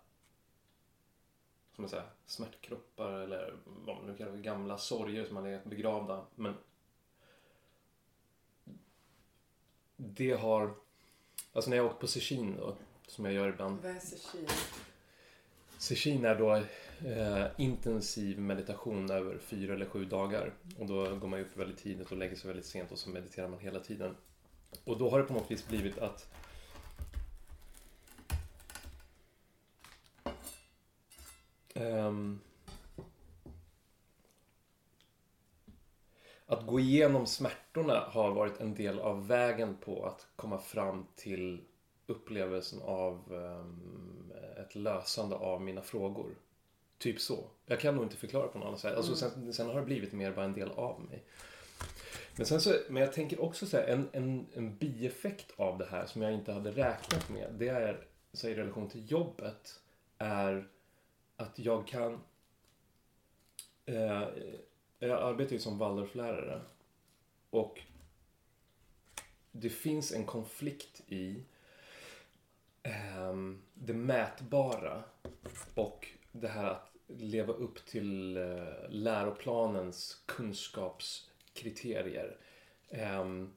som 1.76 1.82
man 1.82 1.90
säger, 1.90 2.10
smärtkroppar 2.26 3.12
eller 3.12 3.58
vad 3.66 3.96
man 3.96 4.06
nu 4.06 4.18
kallar 4.18 4.32
det, 4.32 4.42
gamla 4.42 4.78
sorger 4.78 5.26
som 5.26 5.36
har 5.36 5.44
legat 5.44 5.64
begravda. 5.64 6.26
Men 6.36 6.54
det 9.96 10.32
har, 10.32 10.76
alltså 11.54 11.70
när 11.70 11.78
jag 11.78 11.86
åker 11.86 12.00
på 12.00 12.08
Sichin 12.08 12.56
då, 12.58 12.76
som 13.08 13.26
jag 13.26 13.34
gör 13.34 13.50
ibland. 13.50 13.82
Vad 13.82 13.92
är 13.92 14.00
seshin? 14.00 14.48
Seshin 15.78 16.26
är 16.26 16.36
då 16.36 16.56
eh, 17.10 17.46
intensiv 17.58 18.40
meditation 18.40 19.12
över 19.12 19.38
fyra 19.38 19.74
eller 19.74 19.86
sju 19.86 20.06
dagar. 20.06 20.54
Och 20.80 20.86
då 20.86 21.16
går 21.16 21.28
man 21.28 21.40
upp 21.40 21.58
väldigt 21.58 21.78
tidigt 21.78 22.12
och 22.12 22.18
lägger 22.18 22.36
sig 22.36 22.48
väldigt 22.48 22.66
sent 22.66 22.92
och 22.92 23.00
så 23.00 23.10
mediterar 23.10 23.48
man 23.48 23.60
hela 23.60 23.80
tiden. 23.80 24.16
Och 24.84 24.98
då 24.98 25.10
har 25.10 25.20
det 25.20 25.26
på 25.26 25.34
något 25.34 25.52
vis 25.52 25.68
blivit 25.68 25.98
att 25.98 26.28
ehm, 31.74 32.40
att 36.54 36.68
gå 36.68 36.80
igenom 36.80 37.26
smärtorna 37.26 38.00
har 38.00 38.32
varit 38.32 38.60
en 38.60 38.76
del 38.76 39.00
av 39.00 39.28
vägen 39.28 39.78
på 39.86 40.06
att 40.06 40.28
komma 40.36 40.58
fram 40.58 41.06
till 41.16 41.62
upplevelsen 42.08 42.82
av 42.82 43.34
ehm, 43.34 44.32
ett 44.58 44.76
lösande 44.76 45.36
av 45.36 45.62
mina 45.62 45.82
frågor. 45.82 46.36
Typ 46.98 47.22
så. 47.22 47.50
Jag 47.66 47.80
kan 47.80 47.96
nog 47.96 48.06
inte 48.06 48.16
förklara 48.16 48.48
på 48.48 48.58
något 48.58 48.68
annat 48.68 48.80
sätt. 48.80 48.98
Alltså, 48.98 49.16
sen, 49.16 49.54
sen 49.54 49.68
har 49.68 49.76
det 49.76 49.86
blivit 49.86 50.14
mer 50.14 50.32
bara 50.32 50.46
en 50.46 50.54
del 50.54 50.72
av 50.72 51.02
mig. 51.02 51.24
Men, 52.36 52.46
sen 52.46 52.62
så, 52.62 52.74
men 52.90 53.04
jag 53.04 53.14
tänker 53.14 53.42
också 53.42 53.66
så 53.66 53.78
här, 53.78 53.88
en, 53.88 54.10
en, 54.12 54.48
en 54.54 54.78
bieffekt 54.78 55.54
av 55.56 55.78
det 55.78 55.86
här 55.86 56.06
som 56.06 56.22
jag 56.22 56.34
inte 56.34 56.52
hade 56.52 56.72
räknat 56.72 57.30
med. 57.30 57.54
Det 57.54 57.68
är, 57.68 58.08
så 58.34 58.48
i 58.48 58.56
relation 58.56 58.90
till 58.90 59.12
jobbet, 59.12 59.80
är 60.18 60.68
att 61.36 61.60
jag 61.60 61.88
kan... 61.88 62.20
Eh, 63.86 64.22
jag 65.08 65.24
arbetar 65.24 65.54
ju 65.54 65.60
som 65.60 65.78
Waldorflärare. 65.78 66.62
Och 67.50 67.82
det 69.52 69.70
finns 69.70 70.12
en 70.12 70.26
konflikt 70.26 71.02
i 71.08 71.44
ehm, 72.84 73.62
det 73.74 73.94
mätbara 73.94 75.04
och 75.76 76.08
det 76.32 76.48
här 76.48 76.66
att 76.66 76.92
leva 77.08 77.54
upp 77.54 77.86
till 77.86 78.38
eh, 78.38 78.90
läroplanens 78.90 80.22
kunskapskriterier. 80.26 82.38
Ehm, 82.90 83.54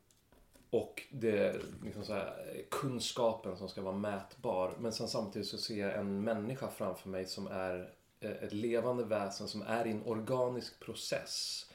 och 0.71 1.03
det 1.11 1.57
liksom 1.85 2.05
så 2.05 2.12
här, 2.12 2.62
kunskapen 2.71 3.57
som 3.57 3.69
ska 3.69 3.83
vara 3.83 3.97
mätbar. 3.97 4.75
Men 4.79 4.93
sen 4.93 5.09
samtidigt 5.09 5.49
så 5.49 5.59
ser 5.59 5.76
jag 5.76 5.99
en 5.99 6.25
människa 6.25 6.69
framför 6.69 7.09
mig 7.09 7.26
som 7.26 7.47
är 7.47 7.96
ett 8.20 8.52
levande 8.52 9.04
väsen 9.04 9.49
som 9.49 9.62
är 9.62 9.87
i 9.87 9.90
en 9.90 10.06
organisk 10.06 10.80
process 10.80 11.66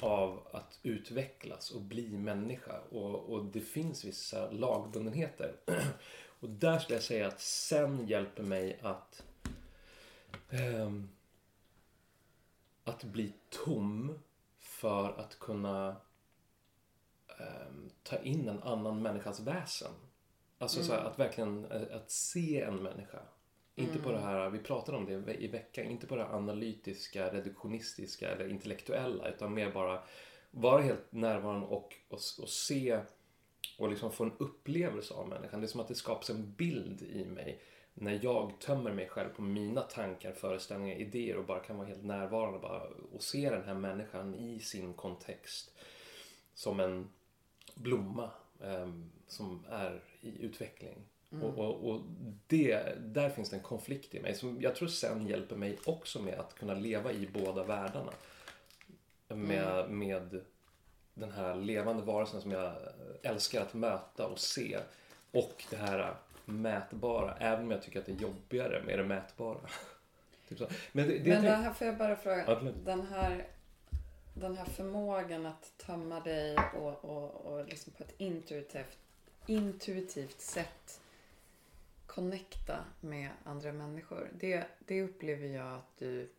av 0.00 0.46
att 0.52 0.78
utvecklas 0.82 1.70
och 1.70 1.80
bli 1.80 2.18
människa. 2.18 2.80
Och, 2.90 3.32
och 3.32 3.44
det 3.44 3.60
finns 3.60 4.04
vissa 4.04 4.50
lagbundenheter. 4.50 5.56
Och 6.40 6.48
där 6.48 6.78
skulle 6.78 6.96
jag 6.96 7.04
säga 7.04 7.28
att 7.28 7.40
sen 7.40 8.06
hjälper 8.06 8.42
mig 8.42 8.80
att 8.82 9.22
ehm, 10.50 11.08
att 12.84 13.04
bli 13.04 13.32
tom 13.50 14.18
för 14.58 15.20
att 15.20 15.38
kunna 15.38 15.96
ehm, 17.38 17.90
ta 18.02 18.18
in 18.18 18.48
en 18.48 18.62
annan 18.62 19.02
människas 19.02 19.40
väsen. 19.40 19.92
Alltså 20.58 20.84
så 20.84 20.92
här, 20.92 21.04
att 21.04 21.18
verkligen 21.18 21.64
eh, 21.64 21.96
att 21.96 22.10
se 22.10 22.60
en 22.60 22.76
människa. 22.76 23.18
Inte 23.80 23.98
på 23.98 24.12
det 24.12 24.18
här, 24.18 24.50
vi 24.50 24.58
pratade 24.58 24.98
om 24.98 25.04
det 25.06 25.12
i 25.12 25.16
ve- 25.16 25.36
i 25.44 25.46
veckan, 25.48 25.86
inte 25.86 26.06
på 26.06 26.16
det 26.16 26.26
analytiska, 26.26 27.32
reduktionistiska 27.34 28.28
eller 28.30 28.48
intellektuella 28.48 29.28
utan 29.28 29.54
mer 29.54 29.70
bara 29.72 30.02
vara 30.50 30.82
helt 30.82 31.12
närvarande 31.12 31.66
och, 31.66 31.94
och, 32.08 32.20
och 32.38 32.48
se 32.48 33.00
och 33.78 33.90
liksom 33.90 34.12
få 34.12 34.24
en 34.24 34.32
upplevelse 34.38 35.14
av 35.14 35.28
människan. 35.28 35.60
Det 35.60 35.66
är 35.66 35.68
som 35.68 35.80
att 35.80 35.88
det 35.88 35.94
skapas 35.94 36.30
en 36.30 36.52
bild 36.52 37.02
i 37.02 37.24
mig 37.24 37.60
när 37.94 38.18
jag 38.22 38.52
tömmer 38.60 38.92
mig 38.92 39.08
själv 39.08 39.28
på 39.28 39.42
mina 39.42 39.80
tankar, 39.80 40.32
föreställningar, 40.32 40.96
idéer 40.96 41.36
och 41.36 41.44
bara 41.44 41.60
kan 41.60 41.76
vara 41.78 41.88
helt 41.88 42.04
närvarande 42.04 42.58
bara, 42.58 42.82
och 43.12 43.22
se 43.22 43.50
den 43.50 43.64
här 43.64 43.74
människan 43.74 44.34
i 44.34 44.60
sin 44.60 44.94
kontext 44.94 45.74
som 46.54 46.80
en 46.80 47.08
blomma 47.74 48.30
ehm, 48.62 49.10
som 49.26 49.64
är 49.70 50.02
i 50.20 50.42
utveckling. 50.44 50.96
Mm. 51.32 51.44
Och, 51.44 51.58
och, 51.58 51.90
och 51.90 52.00
det, 52.46 52.94
där 52.98 53.30
finns 53.30 53.50
det 53.50 53.56
en 53.56 53.62
konflikt 53.62 54.14
i 54.14 54.20
mig 54.20 54.34
som 54.34 54.60
jag 54.60 54.76
tror 54.76 54.88
sen 54.88 55.26
hjälper 55.26 55.56
mig 55.56 55.78
också 55.84 56.22
med 56.22 56.38
att 56.40 56.54
kunna 56.54 56.74
leva 56.74 57.12
i 57.12 57.28
båda 57.32 57.64
världarna. 57.64 58.12
Med, 59.28 59.84
Mm. 59.84 59.98
med 59.98 60.40
den 61.14 61.32
här 61.32 61.54
levande 61.54 62.02
varelsen 62.02 62.40
som 62.40 62.50
jag 62.50 62.72
älskar 63.22 63.62
att 63.62 63.74
möta 63.74 64.26
och 64.26 64.38
se. 64.38 64.78
Och 65.32 65.64
det 65.70 65.76
här 65.76 66.14
mätbara, 66.44 67.36
även 67.36 67.64
om 67.64 67.70
jag 67.70 67.82
tycker 67.82 68.00
att 68.00 68.06
det 68.06 68.12
är 68.12 68.16
jobbigare 68.16 68.82
med 68.86 68.98
det 68.98 69.04
mätbara. 69.04 69.58
typ 70.48 70.58
så. 70.58 70.66
Men 70.92 71.08
det, 71.08 71.18
det, 71.18 71.30
Men 71.30 71.44
det 71.44 71.50
här 71.50 71.72
får 71.72 71.86
jag 71.86 71.96
bara 71.98 72.16
fråga. 72.16 72.44
Ja, 72.46 72.60
den, 72.84 73.06
här, 73.06 73.46
den 74.34 74.56
här 74.56 74.64
förmågan 74.64 75.46
att 75.46 75.72
tömma 75.76 76.20
dig 76.20 76.56
och, 76.76 77.04
och, 77.04 77.34
och 77.34 77.66
liksom 77.66 77.92
på 77.92 78.02
ett 78.02 78.14
intuitivt, 78.18 78.98
intuitivt 79.46 80.40
sätt 80.40 80.99
connecta 82.14 82.84
med 83.00 83.30
andra 83.44 83.72
människor. 83.72 84.30
Det, 84.34 84.66
det 84.78 85.02
upplever 85.02 85.46
jag 85.46 85.74
att 85.74 85.96
du... 85.98 86.30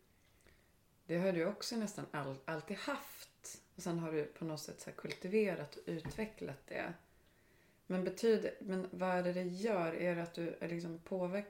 Det 1.06 1.18
har 1.18 1.32
du 1.32 1.46
också 1.46 1.76
nästan 1.76 2.06
all, 2.10 2.36
alltid 2.44 2.76
haft. 2.76 3.62
Och 3.76 3.82
sen 3.82 3.98
har 3.98 4.12
du 4.12 4.24
på 4.24 4.44
något 4.44 4.60
sätt 4.60 4.80
så 4.80 4.90
kultiverat 4.90 5.76
och 5.76 5.82
utvecklat 5.86 6.66
det. 6.66 6.92
Men, 7.86 8.04
betyder, 8.04 8.54
men 8.60 8.88
vad 8.90 9.10
är 9.10 9.22
det 9.22 9.32
det 9.32 9.42
gör? 9.42 9.94
Är 9.94 10.16
det 10.16 10.22
att 10.22 10.34
du 10.34 10.56
är 10.60 10.68
liksom 10.68 10.98
påverk... 10.98 11.46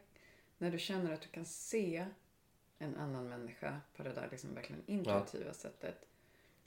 När 0.59 0.71
du 0.71 0.79
känner 0.79 1.13
att 1.13 1.21
du 1.21 1.29
kan 1.29 1.45
se 1.45 2.07
en 2.79 2.97
annan 2.97 3.29
människa 3.29 3.81
på 3.97 4.03
det 4.03 4.13
där 4.13 4.29
liksom 4.31 4.55
verkligen 4.55 4.83
intuitiva 4.87 5.55
sättet. 5.55 6.07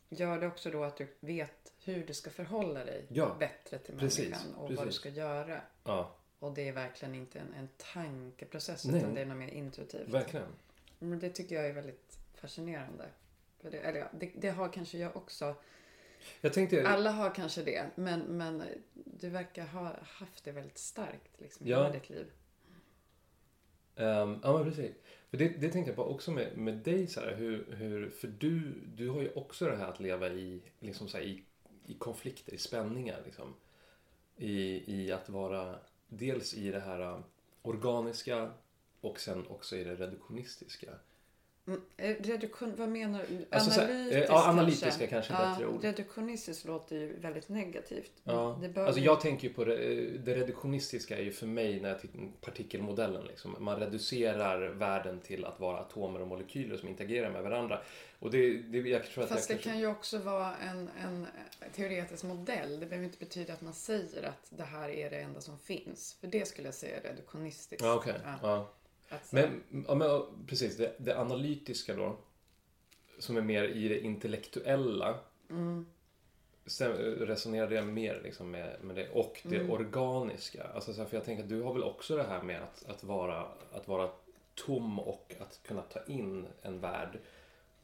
Gör 0.10 0.40
det 0.40 0.48
också 0.48 0.72
då 0.72 0.84
att 0.84 0.98
du 0.98 1.08
vet 1.20 1.74
hur 1.84 2.08
du 2.08 2.14
ska 2.14 2.30
förhålla 2.30 2.86
dig 2.86 3.06
Ja, 3.10 3.36
bättre 3.40 3.80
till 3.80 3.98
precis, 3.98 4.30
människan 4.30 4.56
och 4.56 4.62
vad 4.62 4.72
du 4.72 4.76
precis. 4.76 4.96
ska 4.96 5.10
göra. 5.10 5.62
ja, 5.84 6.16
Och 6.46 6.54
det 6.54 6.68
är 6.68 6.72
verkligen 6.74 7.16
inte 7.16 7.40
en, 7.40 7.54
en 7.54 7.70
tankeprocess 7.94 8.86
Nej. 8.86 8.98
utan 8.98 9.14
det 9.14 9.22
är 9.22 9.26
något 9.26 9.38
mer 9.38 9.48
intuitivt. 9.48 10.10
verkligen. 10.10 10.48
Men 11.00 11.20
det 11.20 11.30
tycker 11.30 11.56
jag 11.56 11.66
är 11.68 11.74
väldigt 11.74 12.20
fascinerande. 12.34 13.06
För 13.62 13.72
det, 13.72 13.78
eller 13.78 14.00
ja, 14.00 14.08
det, 14.20 14.32
det 14.36 14.50
har 14.50 14.70
kanske 14.74 14.98
jag 14.98 15.18
också. 15.18 15.56
Jag 16.42 16.54
tänkte... 16.54 16.88
Alla 16.88 17.12
har 17.12 17.36
kanske 17.36 17.64
det. 17.64 17.86
Men, 17.96 18.20
men 18.20 18.64
du 18.94 19.30
verkar 19.30 19.66
ha 19.66 19.96
haft 20.02 20.44
det 20.44 20.52
väldigt 20.52 20.78
starkt 20.78 21.42
liksom, 21.42 21.68
i 21.68 21.70
Ja. 21.70 21.78
hela 21.78 21.94
ditt 21.94 22.10
liv. 22.10 22.32
Ehm, 23.96 24.40
ja, 24.44 24.54
men 24.58 24.64
precis. 24.64 24.96
För 25.30 25.38
det, 25.38 25.48
det 25.48 25.70
tänkte 25.70 25.90
jag 25.90 25.96
på 25.96 26.04
också 26.04 26.32
med, 26.32 26.58
med 26.58 26.78
dig, 26.78 27.08
så 27.08 27.20
här, 27.20 27.36
hur, 27.36 27.76
hur, 27.76 28.10
för 28.10 28.28
du, 28.28 28.74
du 28.96 29.10
har 29.10 29.22
ju 29.22 29.32
också 29.34 29.66
det 29.66 29.76
här 29.76 29.88
att 29.88 30.00
leva 30.00 30.30
i, 30.30 30.62
liksom 30.80 31.08
så 31.08 31.18
här, 31.18 31.24
i, 31.24 31.44
i 31.86 31.94
konflikter, 31.94 32.54
i 32.54 32.58
spänningar. 32.58 33.22
Liksom. 33.26 33.54
I, 34.38 34.84
I 34.96 35.12
att 35.12 35.30
vara 35.30 35.80
dels 36.18 36.54
i 36.54 36.72
det 36.72 36.80
här 36.80 37.00
äh, 37.00 37.20
organiska 37.62 38.52
och 39.02 39.20
sen 39.20 39.48
också 39.48 39.76
i 39.76 39.84
det 39.84 39.96
reduktionistiska. 39.96 40.90
Mm, 41.68 41.82
eh, 41.98 42.16
reduktion, 42.20 42.76
vad 42.76 42.90
menar 42.90 43.26
du? 43.30 43.46
Alltså 43.50 43.82
eh, 43.82 44.20
ja, 44.20 44.50
analytiska 44.50 45.08
kanske 45.08 45.34
är 45.34 45.50
bättre 45.50 45.68
ord. 45.68 45.84
Reduktionistiskt 45.84 46.66
låter 46.66 46.96
ju 46.96 47.20
väldigt 47.20 47.50
negativt. 47.50 48.12
Ja. 48.24 48.62
Alltså 48.76 49.02
jag 49.02 49.22
tänker 49.22 49.48
ju 49.48 49.54
på 49.54 49.66
det, 49.66 49.76
det 50.18 50.36
reduktionistiska 50.36 51.18
är 51.18 51.22
ju 51.22 51.32
för 51.32 51.48
mig 51.48 51.80
när 51.82 51.90
jag 51.90 52.02
tittar 52.02 52.20
på 52.20 52.26
partikelmodellen. 52.42 53.26
Liksom. 53.26 53.56
Man 53.60 53.80
reducerar 53.80 54.68
världen 54.68 55.20
till 55.20 55.46
att 55.46 55.60
vara 55.60 55.80
atomer 55.80 56.22
och 56.22 56.28
molekyler 56.28 56.78
som 56.78 56.90
interagerar 56.90 57.32
med 57.32 57.44
varandra. 57.44 57.82
Och 58.20 58.32
det, 58.32 58.58
det 58.58 58.78
jag 58.78 59.06
tror 59.06 59.24
att 59.24 59.30
Fast 59.30 59.48
det 59.48 59.54
kanske- 59.54 59.70
kan 59.70 59.80
ju 59.80 59.88
också 59.88 60.18
vara 60.18 60.56
en, 60.56 60.90
en 61.04 61.28
teoretisk 61.74 62.24
modell. 62.24 62.80
Det 62.80 62.86
behöver 62.86 63.06
inte 63.06 63.20
betyda 63.20 63.54
att 63.54 63.62
man 63.62 63.74
säger 63.74 64.24
att 64.24 64.48
det 64.50 64.64
här 64.64 64.90
är 64.90 65.10
det 65.10 65.18
enda 65.18 65.42
som 65.42 65.60
finns. 65.60 66.18
För 66.22 66.28
det 66.28 66.48
skulle 66.48 66.68
jag 66.68 66.76
säga 66.76 66.98
är 66.98 67.02
reduktionistiskt. 67.02 67.84
Ja, 67.84 67.96
okej. 67.96 68.14
Ja, 68.42 68.72
Ja. 69.16 69.20
att 69.22 69.28
så- 69.28 69.36
Men, 69.36 69.84
ja, 69.88 69.96
men 69.96 70.22
precis, 70.48 70.78
det, 70.78 70.96
det 70.98 71.20
analytiska 71.20 71.96
då, 71.96 72.16
som 73.20 73.38
är 73.38 73.42
mer 73.42 73.64
i 73.64 73.88
det 73.88 74.00
intellektuella, 74.00 75.20
mm, 75.50 75.86
sen 76.66 76.92
resonerade 76.98 77.76
jag 77.76 77.88
mer 77.88 78.22
liksom 78.24 78.52
med, 78.52 78.78
med 78.84 78.96
det, 78.96 79.10
och 79.10 79.42
det 79.44 79.56
Mm. 79.58 79.72
organiska. 79.72 80.64
Alltså, 80.76 80.94
så 80.94 81.02
här, 81.02 81.10
för 81.10 81.18
jag 81.18 81.26
tänker 81.26 81.44
att 81.44 81.50
du 81.50 81.62
har 81.62 81.74
väl 81.74 81.84
också 81.84 82.16
det 82.18 82.24
här 82.24 82.42
med 82.42 82.62
att, 82.64 82.86
att, 82.90 83.04
vara, 83.04 83.46
att 83.72 83.88
vara 83.88 84.10
tom 84.56 85.00
och 85.00 85.36
att 85.42 85.60
kunna 85.68 85.82
ta 85.82 86.00
in 86.08 86.48
en 86.62 86.80
värld 86.80 87.20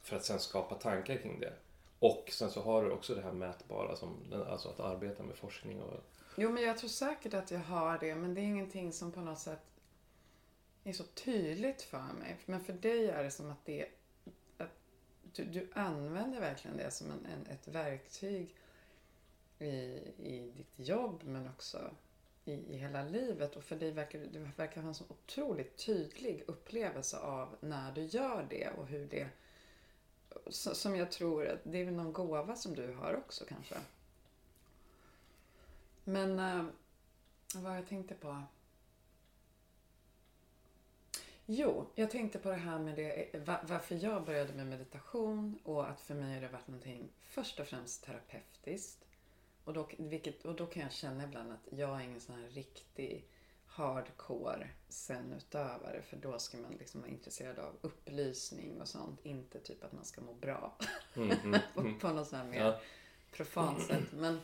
för 0.02 0.16
att 0.16 0.24
sen 0.24 0.38
skapa 0.38 0.74
tankar 0.74 1.16
kring 1.16 1.40
det. 1.40 1.52
Och 1.98 2.28
sen 2.32 2.50
så 2.50 2.60
har 2.62 2.84
du 2.84 2.90
också 2.90 3.14
det 3.14 3.20
här 3.22 3.32
mätbara, 3.32 3.96
som, 3.96 4.16
alltså 4.50 4.68
att 4.68 4.80
arbeta 4.80 5.22
med 5.22 5.36
forskning 5.36 5.80
och... 5.80 6.00
Jo, 6.36 6.50
men 6.50 6.62
jag 6.62 6.78
tror 6.78 6.88
säkert 6.88 7.34
att 7.34 7.50
jag 7.50 7.58
har 7.60 7.98
det. 7.98 8.14
Men 8.14 8.34
det 8.34 8.40
är 8.40 8.44
ingenting 8.44 8.92
som 8.92 9.12
på 9.12 9.20
något 9.20 9.38
sätt 9.38 9.60
är 10.84 10.92
så 10.92 11.04
tydligt 11.04 11.82
för 11.82 12.12
mig. 12.18 12.36
Men 12.46 12.60
för 12.64 12.72
dig 12.72 13.10
är 13.10 13.24
det 13.24 13.30
som 13.30 13.50
att 13.50 13.64
det 13.64 13.86
att 14.58 14.70
du, 15.32 15.44
du 15.44 15.70
använder 15.74 16.40
verkligen 16.40 16.76
det 16.76 16.90
som 16.90 17.10
en, 17.10 17.26
en, 17.26 17.46
ett 17.46 17.68
verktyg 17.68 18.56
i, 19.58 19.66
i 20.18 20.52
ditt 20.56 20.88
jobb 20.88 21.22
men 21.24 21.48
också 21.48 21.90
i, 22.44 22.52
i 22.52 22.76
hela 22.76 23.02
livet. 23.02 23.56
Och 23.56 23.64
för 23.64 23.76
dig 23.76 23.90
verkar 23.90 24.18
du 24.32 24.38
verkar 24.56 24.80
ha 24.80 24.88
en 24.88 24.94
så 24.94 25.04
otroligt 25.08 25.76
tydlig 25.76 26.44
upplevelse 26.46 27.18
av 27.18 27.56
när 27.60 27.92
du 27.92 28.02
gör 28.02 28.46
det 28.50 28.68
och 28.68 28.86
hur 28.86 29.06
det 29.06 29.28
som 30.50 30.96
jag 30.96 31.12
tror 31.12 31.46
att 31.46 31.60
det 31.64 31.78
är 31.78 31.84
väl 31.84 31.94
någon 31.94 32.12
gåva 32.12 32.56
som 32.56 32.74
du 32.74 32.92
har 32.92 33.16
också 33.16 33.44
kanske. 33.44 33.74
Men 36.04 36.38
eh, 36.38 36.64
vad 37.54 37.76
jag 37.76 37.88
tänkte 37.88 38.14
på? 38.14 38.42
Jo, 41.46 41.86
jag 41.94 42.10
tänkte 42.10 42.38
på 42.38 42.48
det 42.48 42.54
här 42.56 42.78
med 42.78 42.96
det, 42.96 43.38
va- 43.46 43.60
varför 43.68 43.98
jag 44.04 44.24
började 44.24 44.52
med 44.52 44.66
meditation 44.66 45.58
och 45.64 45.88
att 45.90 46.00
för 46.00 46.14
mig 46.14 46.34
har 46.34 46.40
det 46.40 46.48
varit 46.48 46.68
någonting 46.68 47.08
först 47.24 47.60
och 47.60 47.66
främst 47.66 48.04
terapeutiskt. 48.04 49.04
Och 49.64 49.72
då, 49.72 49.88
vilket, 49.98 50.44
och 50.44 50.54
då 50.54 50.66
kan 50.66 50.82
jag 50.82 50.92
känna 50.92 51.24
ibland 51.24 51.52
att 51.52 51.68
jag 51.78 52.00
är 52.00 52.04
ingen 52.04 52.20
sån 52.20 52.34
här 52.40 52.48
riktig 52.48 53.24
hardcore 53.66 54.68
zen-utövare 54.88 56.02
för 56.02 56.16
då 56.16 56.38
ska 56.38 56.58
man 56.58 56.72
liksom 56.72 57.00
vara 57.00 57.10
intresserad 57.10 57.58
av 57.58 57.76
upplysning 57.80 58.80
och 58.80 58.88
sånt. 58.88 59.20
Inte 59.26 59.60
typ 59.60 59.84
att 59.84 59.92
man 59.92 60.04
ska 60.04 60.20
må 60.20 60.34
bra 60.34 60.76
Mm, 61.16 61.30
mm, 61.44 61.60
mm. 61.76 61.98
på 61.98 62.08
något 62.08 62.28
sånt 62.28 62.42
här 62.42 62.50
mer 62.50 62.60
Ja. 62.64 62.80
profant 63.32 63.82
sätt. 63.82 64.12
Men, 64.12 64.40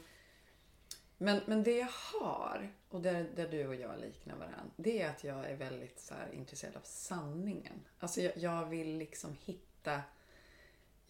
men, 1.19 1.41
men 1.47 1.63
det 1.63 1.77
jag 1.77 1.89
har, 1.91 2.73
och 2.89 3.01
där, 3.01 3.31
där 3.37 3.49
du 3.49 3.67
och 3.67 3.75
jag 3.75 4.01
liknar 4.01 4.37
varandra, 4.37 4.71
det 4.77 5.03
är 5.03 5.11
att 5.11 5.25
jag 5.25 5.51
är 5.51 5.57
väldigt 5.57 6.01
så 6.01 6.15
här, 6.15 6.33
intresserad 6.33 6.77
av 6.77 6.85
sanningen. 6.85 7.81
Alltså 7.99 8.21
jag, 8.21 8.33
jag 8.37 8.67
vill 8.67 8.97
liksom 8.99 9.37
hitta 9.45 10.03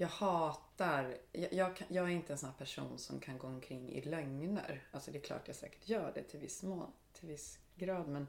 jag 0.00 0.08
hatar, 0.08 1.16
jag, 1.32 1.52
jag, 1.52 1.82
jag 1.88 2.04
är 2.04 2.08
inte 2.08 2.32
en 2.32 2.38
sån 2.38 2.48
här 2.48 2.56
person 2.56 2.98
som 2.98 3.20
kan 3.20 3.38
gå 3.38 3.46
omkring 3.46 3.88
i 3.88 4.00
lögner. 4.00 4.86
Alltså 4.90 5.10
det 5.10 5.18
är 5.18 5.22
klart 5.22 5.46
jag 5.46 5.56
säkert 5.56 5.88
gör 5.88 6.12
det 6.14 6.22
till 6.22 6.40
viss 6.40 6.62
mån, 6.62 6.92
till 7.12 7.28
viss 7.28 7.58
grad 7.76 8.08
men 8.08 8.26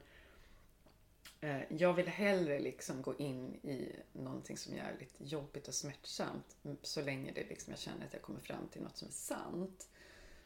eh, 1.40 1.60
jag 1.68 1.92
vill 1.92 2.08
hellre 2.08 2.60
liksom 2.60 3.02
gå 3.02 3.16
in 3.16 3.54
i 3.54 3.96
någonting 4.12 4.56
som 4.56 4.72
är 4.72 4.76
jävligt 4.76 5.14
jobbigt 5.18 5.68
och 5.68 5.74
smärtsamt 5.74 6.56
så 6.82 7.02
länge 7.02 7.32
det 7.32 7.48
liksom 7.48 7.70
jag 7.70 7.80
känner 7.80 8.06
att 8.06 8.12
jag 8.12 8.22
kommer 8.22 8.40
fram 8.40 8.68
till 8.68 8.82
något 8.82 8.96
som 8.96 9.08
är 9.08 9.12
sant. 9.12 9.88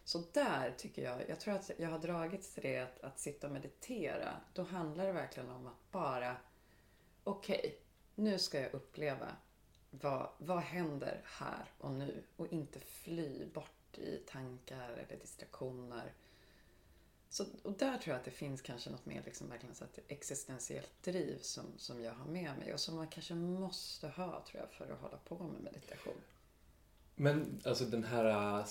Så 0.04 0.22
där 0.32 0.74
tycker 0.78 1.02
jag, 1.02 1.28
jag 1.28 1.40
tror 1.40 1.54
att 1.54 1.70
jag 1.76 1.88
har 1.88 1.98
dragits 1.98 2.54
till 2.54 2.62
det 2.62 2.78
att, 2.78 3.00
att 3.00 3.18
sitta 3.18 3.46
och 3.46 3.52
meditera. 3.52 4.40
Då 4.52 4.62
handlar 4.62 5.06
det 5.06 5.12
verkligen 5.12 5.50
om 5.50 5.66
att 5.66 5.90
bara, 5.90 6.36
okej, 7.24 7.78
nu 8.14 8.38
ska 8.38 8.60
jag 8.60 8.74
uppleva 8.74 9.36
vad, 9.90 10.28
vad 10.38 10.58
händer 10.58 11.20
här 11.24 11.72
och 11.78 11.92
nu 11.92 12.24
och 12.36 12.52
inte 12.52 12.80
fly 12.80 13.46
bort 13.46 13.98
i 13.98 14.22
tankar 14.26 14.90
eller 14.90 15.16
distraktioner. 15.20 16.12
Så, 17.28 17.44
och 17.62 17.72
där 17.72 17.98
tror 17.98 18.12
jag 18.12 18.18
att 18.18 18.24
det 18.24 18.30
finns 18.30 18.62
kanske 18.62 18.90
något 18.90 19.06
mer 19.06 19.22
liksom 19.24 19.48
verkligen 19.48 19.74
så 19.74 19.84
att 19.84 19.98
existentiellt 20.08 21.02
driv 21.02 21.38
som, 21.38 21.64
som 21.76 22.02
jag 22.02 22.14
har 22.14 22.26
med 22.26 22.58
mig 22.58 22.74
och 22.74 22.80
som 22.80 22.96
man 22.96 23.08
kanske 23.08 23.34
måste 23.34 24.08
ha 24.08 24.44
tror 24.46 24.62
jag 24.62 24.70
för 24.70 24.92
att 24.92 25.00
hålla 25.00 25.16
på 25.16 25.38
med 25.38 25.62
meditation. 25.62 26.20
Men 27.16 27.60
alltså 27.64 27.84
den 27.84 28.04
här 28.04 28.58
äh, 28.60 28.66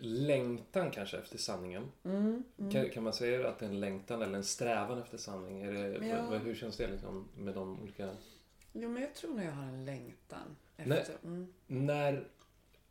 längtan 0.00 0.90
kanske 0.90 1.18
efter 1.18 1.38
sanningen. 1.38 1.90
Mm, 2.04 2.42
Kan, 2.72 2.90
kan 2.90 3.02
man 3.02 3.12
säga 3.12 3.48
att 3.48 3.58
det 3.58 3.64
är 3.64 3.70
en 3.70 3.80
längtan 3.80 4.22
eller 4.22 4.36
en 4.36 4.44
strävan 4.44 4.98
efter 5.02 5.18
sanning? 5.18 5.62
Är 5.62 5.72
det, 5.72 6.06
Ja. 6.06 6.26
vad, 6.30 6.40
hur 6.40 6.54
känns 6.54 6.76
det 6.76 6.90
liksom 6.90 7.28
med 7.36 7.54
de 7.54 7.80
olika... 7.82 8.16
Jo, 8.72 8.88
men 8.88 9.02
jag 9.02 9.14
tror 9.14 9.30
nog 9.34 9.44
jag 9.44 9.52
har 9.52 9.62
en 9.64 9.84
längtan 9.84 10.56
efter... 10.76 11.16
Mm. 11.24 11.52
När, 11.66 12.28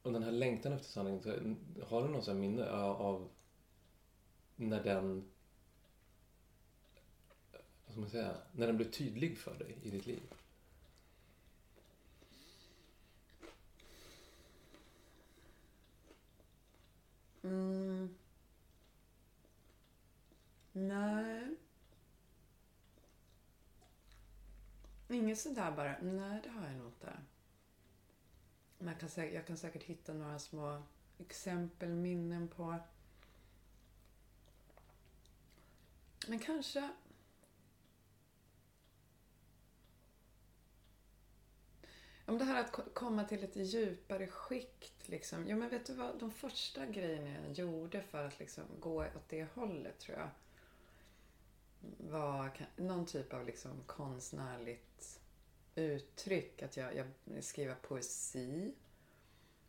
och 0.01 0.13
den 0.13 0.23
här 0.23 0.31
längtan 0.31 0.73
efter 0.73 0.89
sanning, 0.89 1.21
så 1.21 1.29
har 1.87 2.03
du 2.03 2.09
någon 2.09 2.23
sån 2.23 2.39
minne 2.39 2.69
av, 2.69 3.01
av 3.01 3.29
när 4.55 4.83
den... 4.83 5.23
Vad 7.85 7.91
ska 7.91 7.99
man 8.01 8.09
säga? 8.09 8.35
När 8.51 8.67
den 8.67 8.77
blev 8.77 8.91
tydlig 8.91 9.37
för 9.37 9.53
dig 9.59 9.77
i 9.83 9.89
ditt 9.89 10.05
liv? 10.05 10.21
Mm. 17.43 18.15
Nej. 20.71 21.55
Inget 25.09 25.39
sådär 25.39 25.71
bara, 25.71 25.95
nej 26.01 26.39
det 26.43 26.49
har 26.49 26.67
jag 26.67 26.75
nog 26.75 26.87
inte. 26.87 27.13
Man 28.79 28.95
kan 28.95 29.09
säkert, 29.09 29.33
jag 29.33 29.47
kan 29.47 29.57
säkert 29.57 29.83
hitta 29.83 30.13
några 30.13 30.39
små 30.39 30.83
exempel, 31.17 31.89
minnen 31.89 32.47
på. 32.47 32.75
Men 36.27 36.39
kanske 36.39 36.89
Om 42.31 42.37
det 42.37 42.45
här 42.45 42.59
att 42.59 42.93
komma 42.93 43.23
till 43.23 43.43
ett 43.43 43.55
djupare 43.55 44.27
skikt. 44.27 45.09
Liksom. 45.09 45.47
Jo, 45.47 45.57
men 45.57 45.69
vet 45.69 45.85
du 45.85 45.93
vad? 45.93 46.19
De 46.19 46.31
första 46.31 46.85
grejerna 46.85 47.29
jag 47.29 47.51
gjorde 47.51 48.01
för 48.01 48.27
att 48.27 48.39
liksom 48.39 48.63
gå 48.79 49.03
åt 49.03 49.29
det 49.29 49.47
hållet, 49.53 49.99
tror 49.99 50.17
jag, 50.17 50.29
var 51.97 52.51
någon 52.75 53.05
typ 53.05 53.33
av 53.33 53.45
liksom 53.45 53.83
konstnärligt 53.85 55.21
uttryck. 55.75 56.61
Att 56.61 56.77
jag, 56.77 56.95
jag 56.95 57.07
skriver 57.43 57.75
poesi. 57.75 58.73